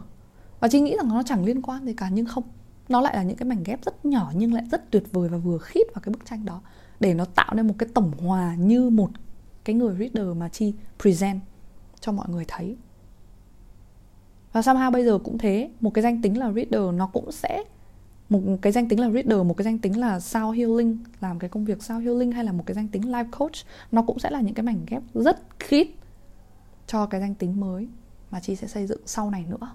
Và 0.60 0.68
chị 0.68 0.80
nghĩ 0.80 0.96
rằng 0.98 1.10
nó 1.10 1.24
chẳng 1.24 1.46
liên 1.46 1.62
quan 1.62 1.86
gì 1.86 1.94
cả, 1.94 2.10
nhưng 2.10 2.26
không, 2.26 2.44
nó 2.90 3.02
lại 3.02 3.16
là 3.16 3.24
những 3.24 3.38
cái 3.38 3.50
mảnh 3.50 3.64
ghép 3.64 3.86
rất 3.86 4.06
nhỏ 4.06 4.32
nhưng 4.36 4.54
lại 4.54 4.64
rất 4.72 4.92
tuyệt 4.92 5.04
vời 5.12 5.30
và 5.30 5.38
vừa 5.38 5.58
khít 5.58 5.84
vào 5.96 6.02
cái 6.02 6.14
bức 6.14 6.26
tranh 6.26 6.46
đó, 6.46 6.62
để 7.00 7.14
nó 7.14 7.26
tạo 7.26 7.54
nên 7.54 7.68
một 7.68 7.74
cái 7.78 7.90
tổng 7.94 8.12
hòa 8.12 8.56
như 8.56 8.90
một 8.90 9.10
cái 9.64 9.76
người 9.76 9.96
reader 10.00 10.38
mà 10.38 10.50
chi 10.50 10.74
present 11.00 11.40
cho 12.00 12.12
mọi 12.12 12.30
người 12.30 12.46
thấy 12.48 12.78
và 14.58 14.62
somehow 14.62 14.92
bây 14.92 15.06
giờ 15.06 15.18
cũng 15.24 15.38
thế 15.38 15.70
một 15.80 15.94
cái 15.94 16.02
danh 16.02 16.22
tính 16.22 16.38
là 16.38 16.52
reader 16.52 16.96
nó 16.96 17.08
cũng 17.08 17.32
sẽ 17.32 17.64
một 18.30 18.42
cái 18.62 18.72
danh 18.72 18.90
tính 18.90 19.00
là 19.00 19.10
reader 19.10 19.46
một 19.46 19.58
cái 19.58 19.66
danh 19.66 19.80
tính 19.80 20.00
là 20.00 20.20
sound 20.20 20.58
healing 20.58 20.98
làm 21.22 21.40
cái 21.40 21.50
công 21.50 21.66
việc 21.66 21.84
sound 21.84 22.06
healing 22.06 22.32
hay 22.32 22.44
là 22.44 22.52
một 22.52 22.64
cái 22.66 22.76
danh 22.76 22.88
tính 22.88 23.02
life 23.02 23.32
coach 23.32 23.56
nó 23.92 24.02
cũng 24.02 24.20
sẽ 24.20 24.30
là 24.30 24.42
những 24.42 24.54
cái 24.54 24.64
mảnh 24.64 24.86
ghép 24.88 25.02
rất 25.14 25.40
khít 25.60 25.88
cho 26.88 27.06
cái 27.06 27.22
danh 27.22 27.36
tính 27.36 27.60
mới 27.60 27.88
mà 28.32 28.40
chi 28.40 28.56
sẽ 28.56 28.68
xây 28.68 28.88
dựng 28.88 29.02
sau 29.06 29.30
này 29.30 29.46
nữa. 29.50 29.70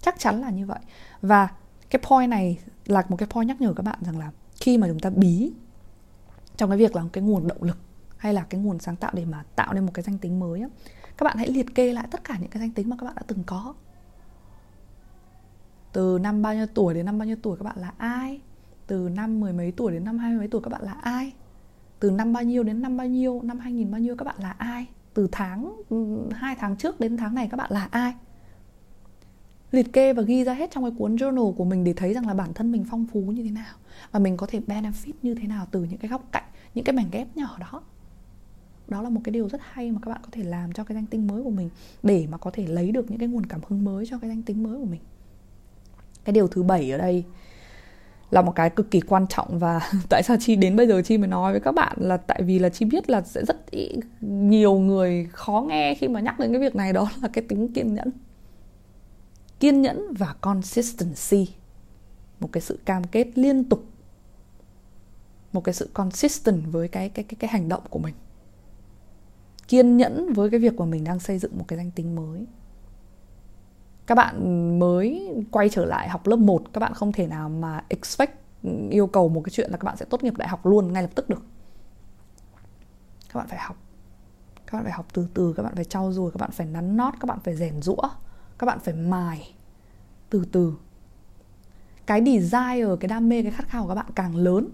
Chắc 0.00 0.18
chắn 0.18 0.40
là 0.40 0.50
như 0.50 0.66
vậy. 0.66 0.80
Và 1.22 1.48
cái 1.90 2.02
point 2.08 2.30
này 2.30 2.58
là 2.86 3.02
một 3.08 3.16
cái 3.16 3.28
point 3.30 3.48
nhắc 3.48 3.60
nhở 3.60 3.72
các 3.72 3.82
bạn 3.82 3.98
rằng 4.00 4.18
là 4.18 4.30
khi 4.60 4.78
mà 4.78 4.88
chúng 4.88 5.00
ta 5.00 5.10
bí 5.10 5.52
trong 6.56 6.70
cái 6.70 6.78
việc 6.78 6.96
là 6.96 7.04
cái 7.12 7.24
nguồn 7.24 7.48
động 7.48 7.62
lực 7.62 7.78
hay 8.16 8.34
là 8.34 8.46
cái 8.50 8.60
nguồn 8.60 8.78
sáng 8.78 8.96
tạo 8.96 9.10
để 9.14 9.24
mà 9.24 9.44
tạo 9.56 9.74
nên 9.74 9.86
một 9.86 9.92
cái 9.94 10.02
danh 10.02 10.18
tính 10.18 10.40
mới 10.40 10.60
á, 10.60 10.68
các 11.18 11.24
bạn 11.24 11.36
hãy 11.38 11.48
liệt 11.48 11.74
kê 11.74 11.92
lại 11.92 12.08
tất 12.10 12.24
cả 12.24 12.36
những 12.40 12.50
cái 12.50 12.60
danh 12.60 12.70
tính 12.70 12.90
mà 12.90 12.96
các 12.96 13.06
bạn 13.06 13.14
đã 13.16 13.22
từng 13.26 13.42
có. 13.46 13.74
Từ 15.92 16.18
năm 16.22 16.42
bao 16.42 16.54
nhiêu 16.54 16.66
tuổi 16.74 16.94
đến 16.94 17.06
năm 17.06 17.18
bao 17.18 17.26
nhiêu 17.26 17.36
tuổi 17.42 17.56
các 17.56 17.64
bạn 17.64 17.78
là 17.78 17.92
ai? 17.98 18.40
Từ 18.86 19.08
năm 19.08 19.40
mười 19.40 19.52
mấy 19.52 19.72
tuổi 19.72 19.92
đến 19.92 20.04
năm 20.04 20.18
hai 20.18 20.30
mươi 20.30 20.38
mấy 20.38 20.48
tuổi 20.48 20.60
các 20.64 20.68
bạn 20.72 20.82
là 20.82 20.92
ai? 20.92 21.32
Từ 22.00 22.10
năm 22.10 22.32
bao 22.32 22.42
nhiêu 22.42 22.62
đến 22.62 22.82
năm 22.82 22.96
bao 22.96 23.06
nhiêu? 23.06 23.40
Năm 23.42 23.58
hai 23.58 23.72
nghìn 23.72 23.90
bao 23.90 24.00
nhiêu 24.00 24.16
các 24.16 24.24
bạn 24.24 24.36
là 24.38 24.50
ai? 24.50 24.86
Từ 25.14 25.28
tháng 25.32 25.82
ừ, 25.88 26.28
hai 26.32 26.56
tháng 26.58 26.76
trước 26.76 27.00
đến 27.00 27.16
tháng 27.16 27.34
này 27.34 27.48
các 27.50 27.56
bạn 27.56 27.70
là 27.72 27.88
ai? 27.90 28.14
Liệt 29.70 29.92
kê 29.92 30.12
và 30.12 30.22
ghi 30.22 30.44
ra 30.44 30.54
hết 30.54 30.70
trong 30.70 30.84
cái 30.84 30.92
cuốn 30.98 31.16
journal 31.16 31.52
của 31.52 31.64
mình 31.64 31.84
để 31.84 31.92
thấy 31.92 32.14
rằng 32.14 32.26
là 32.26 32.34
bản 32.34 32.54
thân 32.54 32.72
mình 32.72 32.84
phong 32.90 33.06
phú 33.06 33.20
như 33.20 33.42
thế 33.42 33.50
nào. 33.50 33.74
Và 34.10 34.18
mình 34.18 34.36
có 34.36 34.46
thể 34.46 34.60
benefit 34.66 35.12
như 35.22 35.34
thế 35.34 35.48
nào 35.48 35.66
từ 35.70 35.84
những 35.84 35.98
cái 35.98 36.08
góc 36.08 36.28
cạnh, 36.32 36.44
những 36.74 36.84
cái 36.84 36.92
mảnh 36.92 37.08
ghép 37.12 37.36
nhỏ 37.36 37.56
đó 37.60 37.82
đó 38.88 39.02
là 39.02 39.08
một 39.08 39.20
cái 39.24 39.32
điều 39.32 39.48
rất 39.48 39.60
hay 39.62 39.90
mà 39.90 39.98
các 40.02 40.10
bạn 40.10 40.20
có 40.22 40.28
thể 40.32 40.42
làm 40.42 40.72
cho 40.72 40.84
cái 40.84 40.94
danh 40.94 41.06
tính 41.06 41.26
mới 41.26 41.42
của 41.42 41.50
mình 41.50 41.70
để 42.02 42.26
mà 42.30 42.38
có 42.38 42.50
thể 42.50 42.66
lấy 42.66 42.92
được 42.92 43.10
những 43.10 43.18
cái 43.18 43.28
nguồn 43.28 43.46
cảm 43.46 43.60
hứng 43.68 43.84
mới 43.84 44.06
cho 44.10 44.18
cái 44.18 44.30
danh 44.30 44.42
tính 44.42 44.62
mới 44.62 44.78
của 44.78 44.84
mình. 44.84 45.00
Cái 46.24 46.32
điều 46.32 46.48
thứ 46.48 46.62
bảy 46.62 46.92
ở 46.92 46.98
đây 46.98 47.24
là 48.30 48.42
một 48.42 48.52
cái 48.54 48.70
cực 48.70 48.90
kỳ 48.90 49.00
quan 49.00 49.26
trọng 49.26 49.58
và 49.58 49.80
tại 50.08 50.22
sao 50.22 50.36
chi 50.40 50.56
đến 50.56 50.76
bây 50.76 50.86
giờ 50.86 51.02
chi 51.02 51.18
mới 51.18 51.28
nói 51.28 51.52
với 51.52 51.60
các 51.60 51.72
bạn 51.72 51.96
là 52.00 52.16
tại 52.16 52.42
vì 52.42 52.58
là 52.58 52.68
chi 52.68 52.84
biết 52.84 53.10
là 53.10 53.22
sẽ 53.22 53.44
rất 53.44 53.70
ý, 53.70 53.90
nhiều 54.20 54.78
người 54.78 55.28
khó 55.32 55.64
nghe 55.68 55.94
khi 55.94 56.08
mà 56.08 56.20
nhắc 56.20 56.38
đến 56.38 56.52
cái 56.52 56.60
việc 56.60 56.76
này 56.76 56.92
đó 56.92 57.10
là 57.22 57.28
cái 57.32 57.44
tính 57.48 57.72
kiên 57.72 57.94
nhẫn. 57.94 58.10
Kiên 59.60 59.82
nhẫn 59.82 60.14
và 60.18 60.34
consistency 60.40 61.48
một 62.40 62.48
cái 62.52 62.60
sự 62.60 62.78
cam 62.84 63.04
kết 63.04 63.26
liên 63.34 63.64
tục 63.64 63.84
một 65.52 65.64
cái 65.64 65.74
sự 65.74 65.90
consistent 65.94 66.62
với 66.66 66.88
cái 66.88 67.08
cái 67.08 67.24
cái 67.24 67.36
cái 67.38 67.50
hành 67.50 67.68
động 67.68 67.82
của 67.90 67.98
mình 67.98 68.14
kiên 69.68 69.96
nhẫn 69.96 70.32
với 70.32 70.50
cái 70.50 70.60
việc 70.60 70.74
mà 70.74 70.84
mình 70.84 71.04
đang 71.04 71.18
xây 71.18 71.38
dựng 71.38 71.58
một 71.58 71.64
cái 71.68 71.76
danh 71.76 71.90
tính 71.90 72.14
mới. 72.14 72.46
Các 74.06 74.14
bạn 74.14 74.78
mới 74.78 75.30
quay 75.50 75.68
trở 75.68 75.84
lại 75.84 76.08
học 76.08 76.26
lớp 76.26 76.36
1 76.36 76.62
các 76.72 76.78
bạn 76.78 76.94
không 76.94 77.12
thể 77.12 77.26
nào 77.26 77.48
mà 77.48 77.84
expect 77.88 78.32
ừ, 78.62 78.70
yêu 78.90 79.06
cầu 79.06 79.28
một 79.28 79.40
cái 79.44 79.50
chuyện 79.50 79.70
là 79.70 79.76
các 79.76 79.84
bạn 79.84 79.96
sẽ 79.96 80.04
tốt 80.04 80.22
nghiệp 80.22 80.36
đại 80.36 80.48
học 80.48 80.66
luôn 80.66 80.92
ngay 80.92 81.02
lập 81.02 81.10
tức 81.14 81.28
được. 81.28 81.42
Các 83.32 83.38
bạn 83.38 83.48
phải 83.48 83.58
học. 83.58 83.76
Các 84.66 84.72
bạn 84.78 84.84
phải 84.84 84.92
học 84.92 85.06
từ 85.12 85.26
từ, 85.34 85.52
các 85.56 85.62
bạn 85.62 85.74
phải 85.74 85.84
trau 85.84 86.12
dồi, 86.12 86.30
các 86.30 86.40
bạn 86.40 86.50
phải 86.50 86.66
nắn 86.66 86.96
nót, 86.96 87.14
các 87.20 87.26
bạn 87.26 87.38
phải 87.44 87.56
rèn 87.56 87.82
rũa 87.82 88.08
các 88.58 88.66
bạn 88.66 88.78
phải 88.80 88.94
mài 88.94 89.54
từ 90.30 90.44
từ. 90.52 90.74
Cái 92.06 92.22
desire 92.26 92.96
cái 93.00 93.08
đam 93.08 93.28
mê, 93.28 93.42
cái 93.42 93.52
khát 93.52 93.68
khao 93.68 93.82
của 93.82 93.88
các 93.88 93.94
bạn 93.94 94.06
càng 94.14 94.36
lớn 94.36 94.68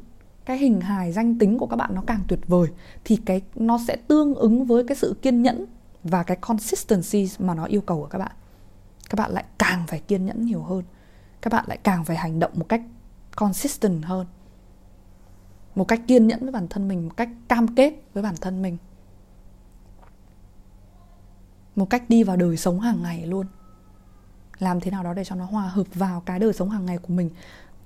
cái 0.44 0.58
hình 0.58 0.80
hài 0.80 1.12
danh 1.12 1.38
tính 1.38 1.58
của 1.58 1.66
các 1.66 1.76
bạn 1.76 1.94
nó 1.94 2.02
càng 2.06 2.20
tuyệt 2.28 2.40
vời, 2.46 2.68
thì 3.04 3.16
cái, 3.16 3.42
nó 3.54 3.78
sẽ 3.86 3.96
tương 3.96 4.34
ứng 4.34 4.64
với 4.64 4.84
cái 4.84 4.96
sự 4.96 5.16
kiên 5.22 5.42
nhẫn 5.42 5.66
và 6.04 6.22
cái 6.22 6.36
consistency 6.40 7.30
mà 7.38 7.54
nó 7.54 7.64
yêu 7.64 7.80
cầu 7.80 8.00
của 8.00 8.06
các 8.06 8.18
bạn. 8.18 8.32
Các 9.10 9.16
bạn 9.18 9.30
lại 9.32 9.44
càng 9.58 9.86
phải 9.86 10.00
kiên 10.00 10.26
nhẫn 10.26 10.44
nhiều 10.44 10.62
hơn. 10.62 10.82
Các 11.42 11.52
bạn 11.52 11.64
lại 11.68 11.78
càng 11.82 12.04
phải 12.04 12.16
hành 12.16 12.38
động 12.38 12.52
một 12.54 12.68
cách 12.68 12.82
consistent 13.36 14.04
hơn. 14.04 14.26
Một 15.74 15.88
cách 15.88 16.00
kiên 16.06 16.26
nhẫn 16.26 16.40
với 16.40 16.52
bản 16.52 16.68
thân 16.68 16.88
mình, 16.88 17.08
một 17.08 17.16
cách 17.16 17.28
cam 17.48 17.74
kết 17.74 17.94
với 18.14 18.22
bản 18.22 18.34
thân 18.40 18.62
mình. 18.62 18.76
Một 21.76 21.90
cách 21.90 22.02
đi 22.08 22.22
vào 22.22 22.36
đời 22.36 22.56
sống 22.56 22.80
hàng 22.80 23.02
ngày 23.02 23.26
luôn. 23.26 23.46
Làm 24.58 24.80
thế 24.80 24.90
nào 24.90 25.04
đó 25.04 25.14
để 25.14 25.24
cho 25.24 25.36
nó 25.36 25.44
hòa 25.44 25.68
hợp 25.68 25.86
vào 25.94 26.20
cái 26.20 26.38
đời 26.38 26.52
sống 26.52 26.70
hàng 26.70 26.86
ngày 26.86 26.98
của 26.98 27.14
mình. 27.14 27.30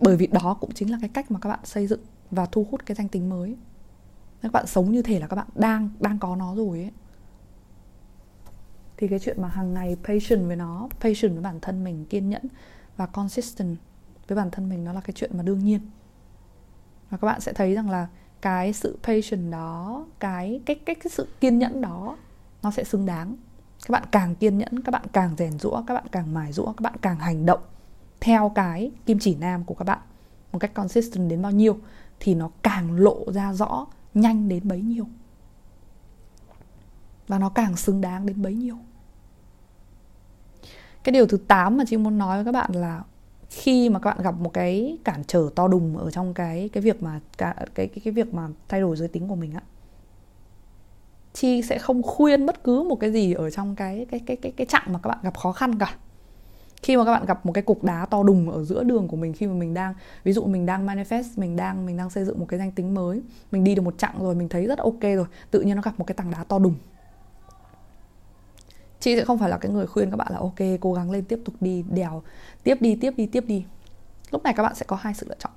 Bởi 0.00 0.16
vì 0.16 0.26
đó 0.26 0.56
cũng 0.60 0.72
chính 0.74 0.90
là 0.90 0.98
cái 1.00 1.08
cách 1.08 1.30
mà 1.30 1.38
các 1.40 1.48
bạn 1.48 1.60
xây 1.64 1.86
dựng 1.86 2.00
và 2.30 2.46
thu 2.46 2.66
hút 2.70 2.86
cái 2.86 2.94
danh 2.94 3.08
tính 3.08 3.28
mới. 3.28 3.56
Các 4.42 4.52
bạn 4.52 4.66
sống 4.66 4.92
như 4.92 5.02
thể 5.02 5.20
là 5.20 5.26
các 5.26 5.36
bạn 5.36 5.46
đang 5.54 5.88
đang 6.00 6.18
có 6.18 6.36
nó 6.36 6.54
rồi 6.54 6.78
ấy. 6.78 6.92
Thì 8.96 9.08
cái 9.08 9.18
chuyện 9.18 9.42
mà 9.42 9.48
hàng 9.48 9.74
ngày 9.74 9.96
patient 10.04 10.46
với 10.46 10.56
nó, 10.56 10.88
patient 11.00 11.32
với 11.32 11.42
bản 11.42 11.60
thân 11.60 11.84
mình, 11.84 12.04
kiên 12.04 12.28
nhẫn 12.28 12.42
và 12.96 13.06
consistent 13.06 13.76
với 14.28 14.36
bản 14.36 14.50
thân 14.50 14.68
mình 14.68 14.84
nó 14.84 14.92
là 14.92 15.00
cái 15.00 15.12
chuyện 15.12 15.36
mà 15.36 15.42
đương 15.42 15.58
nhiên. 15.58 15.80
Và 17.10 17.18
các 17.18 17.26
bạn 17.26 17.40
sẽ 17.40 17.52
thấy 17.52 17.74
rằng 17.74 17.90
là 17.90 18.08
cái 18.40 18.72
sự 18.72 18.98
patient 19.02 19.52
đó, 19.52 20.06
cái 20.18 20.60
cái 20.66 20.76
cái 20.76 20.94
cái 20.94 21.10
sự 21.10 21.28
kiên 21.40 21.58
nhẫn 21.58 21.80
đó 21.80 22.16
nó 22.62 22.70
sẽ 22.70 22.84
xứng 22.84 23.06
đáng. 23.06 23.36
Các 23.86 23.90
bạn 23.90 24.02
càng 24.10 24.34
kiên 24.34 24.58
nhẫn, 24.58 24.82
các 24.82 24.92
bạn 24.92 25.02
càng 25.12 25.34
rèn 25.38 25.58
rũa 25.58 25.82
các 25.86 25.94
bạn 25.94 26.06
càng 26.12 26.34
mài 26.34 26.52
rũa 26.52 26.66
các 26.66 26.80
bạn 26.80 26.94
càng 27.02 27.18
hành 27.18 27.46
động 27.46 27.60
theo 28.20 28.52
cái 28.54 28.90
kim 29.06 29.18
chỉ 29.18 29.34
nam 29.34 29.64
của 29.64 29.74
các 29.74 29.84
bạn 29.84 29.98
một 30.52 30.58
cách 30.58 30.74
consistent 30.74 31.30
đến 31.30 31.42
bao 31.42 31.52
nhiêu 31.52 31.78
thì 32.20 32.34
nó 32.34 32.50
càng 32.62 32.96
lộ 32.96 33.32
ra 33.32 33.52
rõ 33.52 33.86
nhanh 34.14 34.48
đến 34.48 34.68
bấy 34.68 34.80
nhiêu. 34.80 35.06
Và 37.28 37.38
nó 37.38 37.48
càng 37.48 37.76
xứng 37.76 38.00
đáng 38.00 38.26
đến 38.26 38.42
bấy 38.42 38.54
nhiêu. 38.54 38.76
Cái 41.04 41.12
điều 41.12 41.26
thứ 41.26 41.38
8 41.48 41.76
mà 41.76 41.84
chị 41.86 41.96
muốn 41.96 42.18
nói 42.18 42.36
với 42.36 42.44
các 42.44 42.52
bạn 42.52 42.72
là 42.72 43.02
khi 43.50 43.90
mà 43.90 43.98
các 43.98 44.10
bạn 44.10 44.22
gặp 44.22 44.34
một 44.38 44.52
cái 44.52 44.98
cản 45.04 45.24
trở 45.26 45.48
to 45.54 45.68
đùng 45.68 45.96
ở 45.96 46.10
trong 46.10 46.34
cái 46.34 46.68
cái 46.72 46.82
việc 46.82 47.02
mà 47.02 47.20
cái 47.38 47.54
cái 47.74 47.88
cái 47.88 48.12
việc 48.12 48.34
mà 48.34 48.48
thay 48.68 48.80
đổi 48.80 48.96
giới 48.96 49.08
tính 49.08 49.28
của 49.28 49.36
mình 49.36 49.54
á 49.54 49.62
chi 51.32 51.62
sẽ 51.62 51.78
không 51.78 52.02
khuyên 52.02 52.46
bất 52.46 52.64
cứ 52.64 52.82
một 52.82 52.96
cái 53.00 53.12
gì 53.12 53.32
ở 53.32 53.50
trong 53.50 53.76
cái 53.76 54.06
cái 54.10 54.20
cái 54.26 54.36
cái 54.36 54.52
cái 54.52 54.66
chặng 54.66 54.92
mà 54.92 54.98
các 55.02 55.08
bạn 55.08 55.18
gặp 55.22 55.36
khó 55.36 55.52
khăn 55.52 55.78
cả 55.78 55.96
khi 56.82 56.96
mà 56.96 57.04
các 57.04 57.12
bạn 57.12 57.26
gặp 57.26 57.46
một 57.46 57.52
cái 57.52 57.62
cục 57.62 57.84
đá 57.84 58.06
to 58.06 58.22
đùng 58.22 58.50
ở 58.50 58.64
giữa 58.64 58.82
đường 58.82 59.08
của 59.08 59.16
mình 59.16 59.32
khi 59.32 59.46
mà 59.46 59.54
mình 59.54 59.74
đang, 59.74 59.94
ví 60.24 60.32
dụ 60.32 60.44
mình 60.44 60.66
đang 60.66 60.86
manifest, 60.86 61.24
mình 61.36 61.56
đang 61.56 61.86
mình 61.86 61.96
đang 61.96 62.10
xây 62.10 62.24
dựng 62.24 62.40
một 62.40 62.46
cái 62.48 62.58
danh 62.58 62.72
tính 62.72 62.94
mới, 62.94 63.22
mình 63.50 63.64
đi 63.64 63.74
được 63.74 63.82
một 63.82 63.98
chặng 63.98 64.14
rồi, 64.18 64.34
mình 64.34 64.48
thấy 64.48 64.66
rất 64.66 64.78
ok 64.78 65.02
rồi, 65.02 65.26
tự 65.50 65.60
nhiên 65.60 65.76
nó 65.76 65.82
gặp 65.82 65.98
một 65.98 66.04
cái 66.04 66.14
tảng 66.14 66.30
đá 66.30 66.44
to 66.44 66.58
đùng. 66.58 66.74
Chị 69.00 69.16
sẽ 69.16 69.24
không 69.24 69.38
phải 69.38 69.50
là 69.50 69.58
cái 69.58 69.72
người 69.72 69.86
khuyên 69.86 70.10
các 70.10 70.16
bạn 70.16 70.32
là, 70.32 70.38
ok, 70.38 70.80
cố 70.80 70.92
gắng 70.92 71.10
lên 71.10 71.24
tiếp 71.24 71.40
tục 71.44 71.54
đi, 71.60 71.84
đèo, 71.90 72.22
tiếp 72.62 72.76
đi 72.80 72.98
tiếp 73.00 73.14
đi 73.16 73.26
tiếp 73.26 73.44
đi. 73.46 73.64
Lúc 74.30 74.42
này 74.42 74.54
các 74.56 74.62
bạn 74.62 74.74
sẽ 74.74 74.84
có 74.88 74.96
hai 74.96 75.14
sự 75.14 75.26
lựa 75.28 75.36
chọn. 75.38 75.52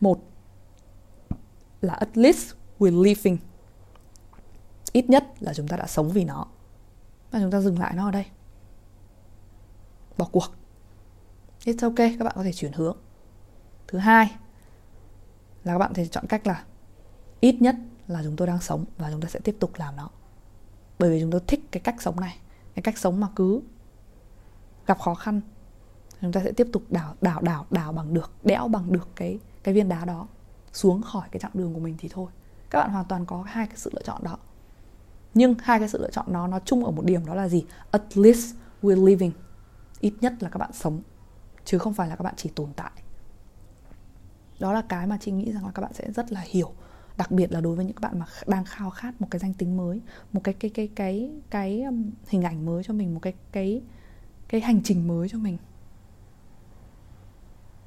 Một 0.00 0.18
là 1.80 1.94
at 1.94 2.18
least 2.18 2.54
we're 2.78 3.02
living 3.02 3.38
ít 4.92 5.10
nhất 5.10 5.24
là 5.40 5.54
chúng 5.54 5.68
ta 5.68 5.76
đã 5.76 5.86
sống 5.86 6.10
vì 6.10 6.24
nó. 6.24 6.46
Và 7.30 7.40
chúng 7.40 7.50
ta 7.50 7.60
dừng 7.60 7.78
lại 7.78 7.94
nó 7.96 8.08
ở 8.08 8.10
đây 8.10 8.24
bỏ 10.18 10.28
cuộc. 10.32 10.54
It's 11.64 11.88
ok, 11.88 11.96
các 11.96 12.24
bạn 12.24 12.32
có 12.36 12.42
thể 12.42 12.52
chuyển 12.52 12.72
hướng. 12.72 12.96
Thứ 13.88 13.98
hai 13.98 14.30
là 15.64 15.72
các 15.72 15.78
bạn 15.78 15.88
có 15.88 15.94
thể 15.94 16.06
chọn 16.06 16.26
cách 16.28 16.46
là 16.46 16.64
ít 17.40 17.62
nhất 17.62 17.76
là 18.08 18.22
chúng 18.24 18.36
tôi 18.36 18.46
đang 18.46 18.60
sống 18.60 18.84
và 18.98 19.10
chúng 19.10 19.20
ta 19.20 19.28
sẽ 19.28 19.40
tiếp 19.40 19.56
tục 19.60 19.70
làm 19.76 19.96
nó. 19.96 20.10
Bởi 20.98 21.10
vì 21.10 21.20
chúng 21.20 21.30
tôi 21.30 21.40
thích 21.46 21.60
cái 21.70 21.80
cách 21.80 22.02
sống 22.02 22.20
này, 22.20 22.38
cái 22.74 22.82
cách 22.82 22.98
sống 22.98 23.20
mà 23.20 23.28
cứ 23.36 23.60
gặp 24.86 24.98
khó 24.98 25.14
khăn, 25.14 25.40
chúng 26.20 26.32
ta 26.32 26.40
sẽ 26.44 26.52
tiếp 26.52 26.66
tục 26.72 26.82
đào 26.90 27.14
đào 27.20 27.40
đào 27.40 27.66
đào 27.70 27.92
bằng 27.92 28.14
được, 28.14 28.30
đẽo 28.44 28.68
bằng 28.68 28.92
được 28.92 29.08
cái 29.16 29.38
cái 29.62 29.74
viên 29.74 29.88
đá 29.88 30.04
đó 30.04 30.26
xuống 30.72 31.02
khỏi 31.02 31.28
cái 31.32 31.40
chặng 31.40 31.50
đường 31.54 31.74
của 31.74 31.80
mình 31.80 31.94
thì 31.98 32.08
thôi. 32.12 32.30
Các 32.70 32.78
bạn 32.78 32.90
hoàn 32.90 33.04
toàn 33.04 33.26
có 33.26 33.42
hai 33.42 33.66
cái 33.66 33.76
sự 33.76 33.90
lựa 33.94 34.02
chọn 34.02 34.24
đó. 34.24 34.38
Nhưng 35.34 35.54
hai 35.62 35.78
cái 35.78 35.88
sự 35.88 35.98
lựa 35.98 36.10
chọn 36.10 36.32
đó, 36.32 36.46
nó 36.46 36.58
chung 36.64 36.84
ở 36.84 36.90
một 36.90 37.04
điểm 37.04 37.26
đó 37.26 37.34
là 37.34 37.48
gì? 37.48 37.64
At 37.90 38.16
least 38.16 38.54
we're 38.82 39.04
living 39.04 39.32
ít 40.00 40.14
nhất 40.20 40.34
là 40.40 40.48
các 40.48 40.58
bạn 40.58 40.72
sống 40.72 41.02
chứ 41.64 41.78
không 41.78 41.94
phải 41.94 42.08
là 42.08 42.16
các 42.16 42.22
bạn 42.22 42.34
chỉ 42.36 42.50
tồn 42.54 42.72
tại. 42.76 42.92
Đó 44.60 44.72
là 44.72 44.82
cái 44.88 45.06
mà 45.06 45.18
chị 45.20 45.32
nghĩ 45.32 45.52
rằng 45.52 45.64
là 45.64 45.72
các 45.74 45.82
bạn 45.82 45.92
sẽ 45.92 46.12
rất 46.12 46.32
là 46.32 46.40
hiểu 46.40 46.72
đặc 47.18 47.30
biệt 47.30 47.52
là 47.52 47.60
đối 47.60 47.76
với 47.76 47.84
những 47.84 47.96
bạn 48.00 48.18
mà 48.18 48.26
đang 48.46 48.64
khao 48.64 48.90
khát 48.90 49.20
một 49.20 49.28
cái 49.30 49.38
danh 49.38 49.54
tính 49.54 49.76
mới 49.76 50.00
một 50.32 50.40
cái 50.44 50.54
cái 50.54 50.70
cái 50.70 50.88
cái 50.96 51.30
cái, 51.50 51.82
cái 51.82 51.92
hình 52.28 52.42
ảnh 52.42 52.66
mới 52.66 52.82
cho 52.84 52.94
mình 52.94 53.14
một 53.14 53.20
cái 53.22 53.34
cái 53.52 53.82
cái 54.48 54.60
hành 54.60 54.82
trình 54.84 55.08
mới 55.08 55.28
cho 55.28 55.38
mình. 55.38 55.58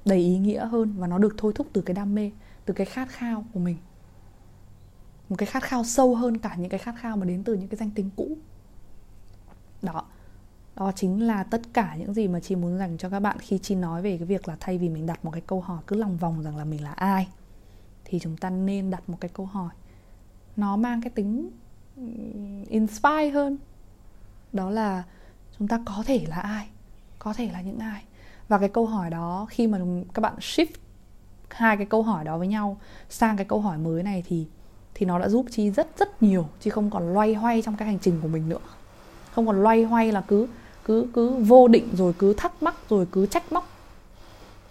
Đầy 0.06 0.20
ý 0.20 0.38
nghĩa 0.38 0.66
hơn 0.66 0.94
và 0.98 1.08
nó 1.08 1.18
được 1.18 1.36
thôi 1.38 1.54
thúc 1.56 1.68
từ 1.74 1.82
cái 1.82 1.94
đam 1.94 2.16
mê 2.16 2.32
từ 2.66 2.74
cái 2.74 2.86
khát 2.86 3.10
khao 3.10 3.46
của 3.54 3.60
mình. 3.60 3.78
Một 5.30 5.36
cái 5.36 5.46
khát 5.46 5.64
khao 5.64 5.84
sâu 5.84 6.16
hơn 6.16 6.38
cả 6.38 6.56
những 6.56 6.70
cái 6.70 6.80
khát 6.80 6.96
khao 6.98 7.18
mà 7.18 7.26
đến 7.26 7.44
từ 7.44 7.54
những 7.54 7.68
cái 7.68 7.78
danh 7.78 7.92
tính 7.92 8.10
cũ. 8.16 8.38
Đó 9.82 10.06
đó 10.76 10.92
chính 10.96 11.28
là 11.28 11.44
tất 11.44 11.62
cả 11.74 11.96
những 12.00 12.14
gì 12.14 12.28
mà 12.28 12.40
chị 12.40 12.56
muốn 12.56 12.78
dành 12.78 12.98
cho 12.98 13.10
các 13.10 13.20
bạn 13.20 13.38
khi 13.40 13.58
chi 13.58 13.76
nói 13.76 14.02
về 14.02 14.18
cái 14.18 14.26
việc 14.26 14.48
là 14.48 14.58
thay 14.60 14.78
vì 14.78 14.90
mình 14.90 15.06
đặt 15.06 15.26
một 15.26 15.32
cái 15.32 15.42
câu 15.48 15.62
hỏi 15.62 15.82
cứ 15.88 15.96
lòng 15.96 16.18
vòng 16.18 16.44
rằng 16.44 16.58
là 16.58 16.66
mình 16.66 16.84
là 16.84 16.92
ai, 16.92 17.28
thì 18.06 18.20
chúng 18.20 18.38
ta 18.38 18.50
nên 18.50 18.90
đặt 18.90 19.10
một 19.10 19.18
cái 19.22 19.32
câu 19.34 19.46
hỏi. 19.46 19.70
Nó 20.58 20.76
mang 20.76 21.02
cái 21.02 21.10
tính 21.10 21.50
inspire 22.70 23.30
hơn. 23.30 23.58
Đó 24.54 24.70
là 24.70 25.04
chúng 25.60 25.68
ta 25.68 25.82
có 25.86 26.04
thể 26.06 26.26
là 26.28 26.36
ai, 26.36 26.68
có 27.20 27.34
thể 27.34 27.50
là 27.54 27.62
những 27.62 27.80
ai. 27.80 28.04
Và 28.48 28.58
cái 28.58 28.70
câu 28.70 28.86
hỏi 28.86 29.10
đó, 29.10 29.46
khi 29.50 29.68
mà 29.68 29.80
các 30.14 30.22
bạn 30.22 30.34
shift 30.40 30.74
hai 31.50 31.78
cái 31.78 31.86
câu 31.86 32.04
hỏi 32.04 32.24
đó 32.24 32.38
với 32.38 32.48
nhau 32.48 32.78
sang 33.10 33.38
cái 33.38 33.46
câu 33.46 33.62
hỏi 33.62 33.78
mới 33.78 34.04
này 34.04 34.24
thì 34.28 34.48
thì 34.94 35.06
nó 35.06 35.20
đã 35.20 35.30
giúp 35.30 35.46
chi 35.50 35.72
rất 35.72 35.88
rất 35.98 36.24
nhiều. 36.24 36.48
Chi 36.60 36.70
không 36.70 36.90
còn 36.90 37.14
loay 37.14 37.34
hoay 37.34 37.62
trong 37.62 37.78
cái 37.78 37.88
hành 37.88 38.00
trình 38.00 38.20
của 38.22 38.28
mình 38.28 38.50
nữa. 38.50 38.60
Không 39.32 39.48
còn 39.48 39.64
loay 39.64 39.84
hoay 39.84 40.12
là 40.12 40.22
cứ 40.22 40.48
cứ 40.86 41.08
cứ 41.14 41.30
vô 41.30 41.68
định 41.68 41.90
rồi 41.98 42.14
cứ 42.18 42.34
thắc 42.34 42.64
mắc 42.64 42.76
rồi 42.90 43.08
cứ 43.12 43.26
trách 43.26 43.52
móc. 43.52 43.70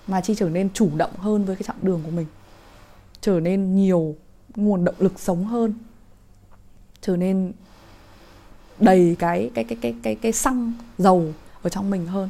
Mà 0.07 0.20
chi 0.20 0.35
trở 0.35 0.49
nên 0.49 0.70
chủ 0.75 0.90
động 0.96 1.16
hơn 1.18 1.44
với 1.44 1.57
cái 1.57 1.62
chặng 1.62 1.77
đường 1.83 2.01
của 2.05 2.11
mình. 2.11 2.27
Trở 3.20 3.40
nên 3.40 3.77
nhiều 3.77 4.16
nguồn 4.57 4.85
động 4.85 4.94
lực 4.99 5.20
sống 5.20 5.44
hơn. 5.44 5.75
Trở 7.01 7.16
nên 7.16 7.53
đầy 8.79 9.16
cái 9.18 9.51
cái 9.55 9.64
cái 9.64 9.79
cái 9.81 9.94
cái 10.03 10.14
cái 10.14 10.33
xăng 10.33 10.73
dầu 10.99 11.33
ở 11.62 11.70
trong 11.70 11.90
mình 11.90 12.07
hơn. 12.07 12.29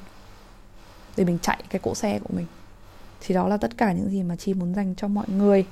Để 1.16 1.24
mình 1.24 1.38
chạy 1.42 1.62
cái 1.70 1.80
cỗ 1.84 1.94
xe 1.94 2.18
của 2.18 2.34
mình. 2.36 2.46
Thì 3.20 3.34
đó 3.34 3.48
là 3.48 3.56
tất 3.56 3.76
cả 3.76 3.92
những 3.92 4.10
gì 4.10 4.22
mà 4.22 4.36
chi 4.36 4.54
muốn 4.54 4.74
dành 4.74 4.94
cho 4.96 5.08
mọi 5.08 5.28
người 5.28 5.66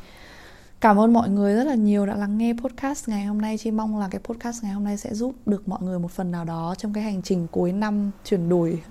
cảm 0.80 1.00
ơn 1.00 1.12
mọi 1.12 1.28
người 1.28 1.54
rất 1.54 1.64
là 1.64 1.74
nhiều 1.74 2.06
đã 2.06 2.14
lắng 2.14 2.38
nghe 2.38 2.52
podcast 2.52 3.08
ngày 3.08 3.24
hôm 3.24 3.40
nay. 3.40 3.58
Chị 3.58 3.70
mong 3.70 3.98
là 3.98 4.08
cái 4.10 4.20
podcast 4.24 4.62
ngày 4.62 4.72
hôm 4.72 4.84
nay 4.84 4.96
sẽ 4.96 5.14
giúp 5.14 5.34
được 5.46 5.68
mọi 5.68 5.82
người 5.82 5.98
một 5.98 6.10
phần 6.10 6.30
nào 6.30 6.44
đó 6.44 6.74
trong 6.78 6.92
cái 6.92 7.04
hành 7.04 7.22
trình 7.22 7.46
cuối 7.50 7.72
năm 7.72 8.10
chuyển 8.24 8.48
đổi 8.48 8.82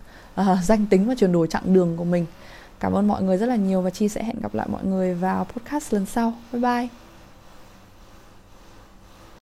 uh, 0.41 0.45
danh 0.63 0.85
tính 0.85 1.07
và 1.07 1.15
chuyển 1.15 1.31
đổi 1.31 1.47
chặng 1.47 1.73
đường 1.73 1.97
của 1.97 2.03
mình. 2.03 2.25
Cảm 2.79 2.93
ơn 2.93 3.07
mọi 3.07 3.23
người 3.23 3.37
rất 3.37 3.45
là 3.45 3.55
nhiều 3.55 3.81
và 3.81 3.89
chi 3.89 4.09
sẽ 4.09 4.23
hẹn 4.23 4.41
gặp 4.41 4.53
lại 4.53 4.67
mọi 4.71 4.85
người 4.85 5.13
vào 5.13 5.45
podcast 5.45 5.93
lần 5.93 6.05
sau. 6.05 6.33
Bye 6.51 6.61
bye. 6.61 7.06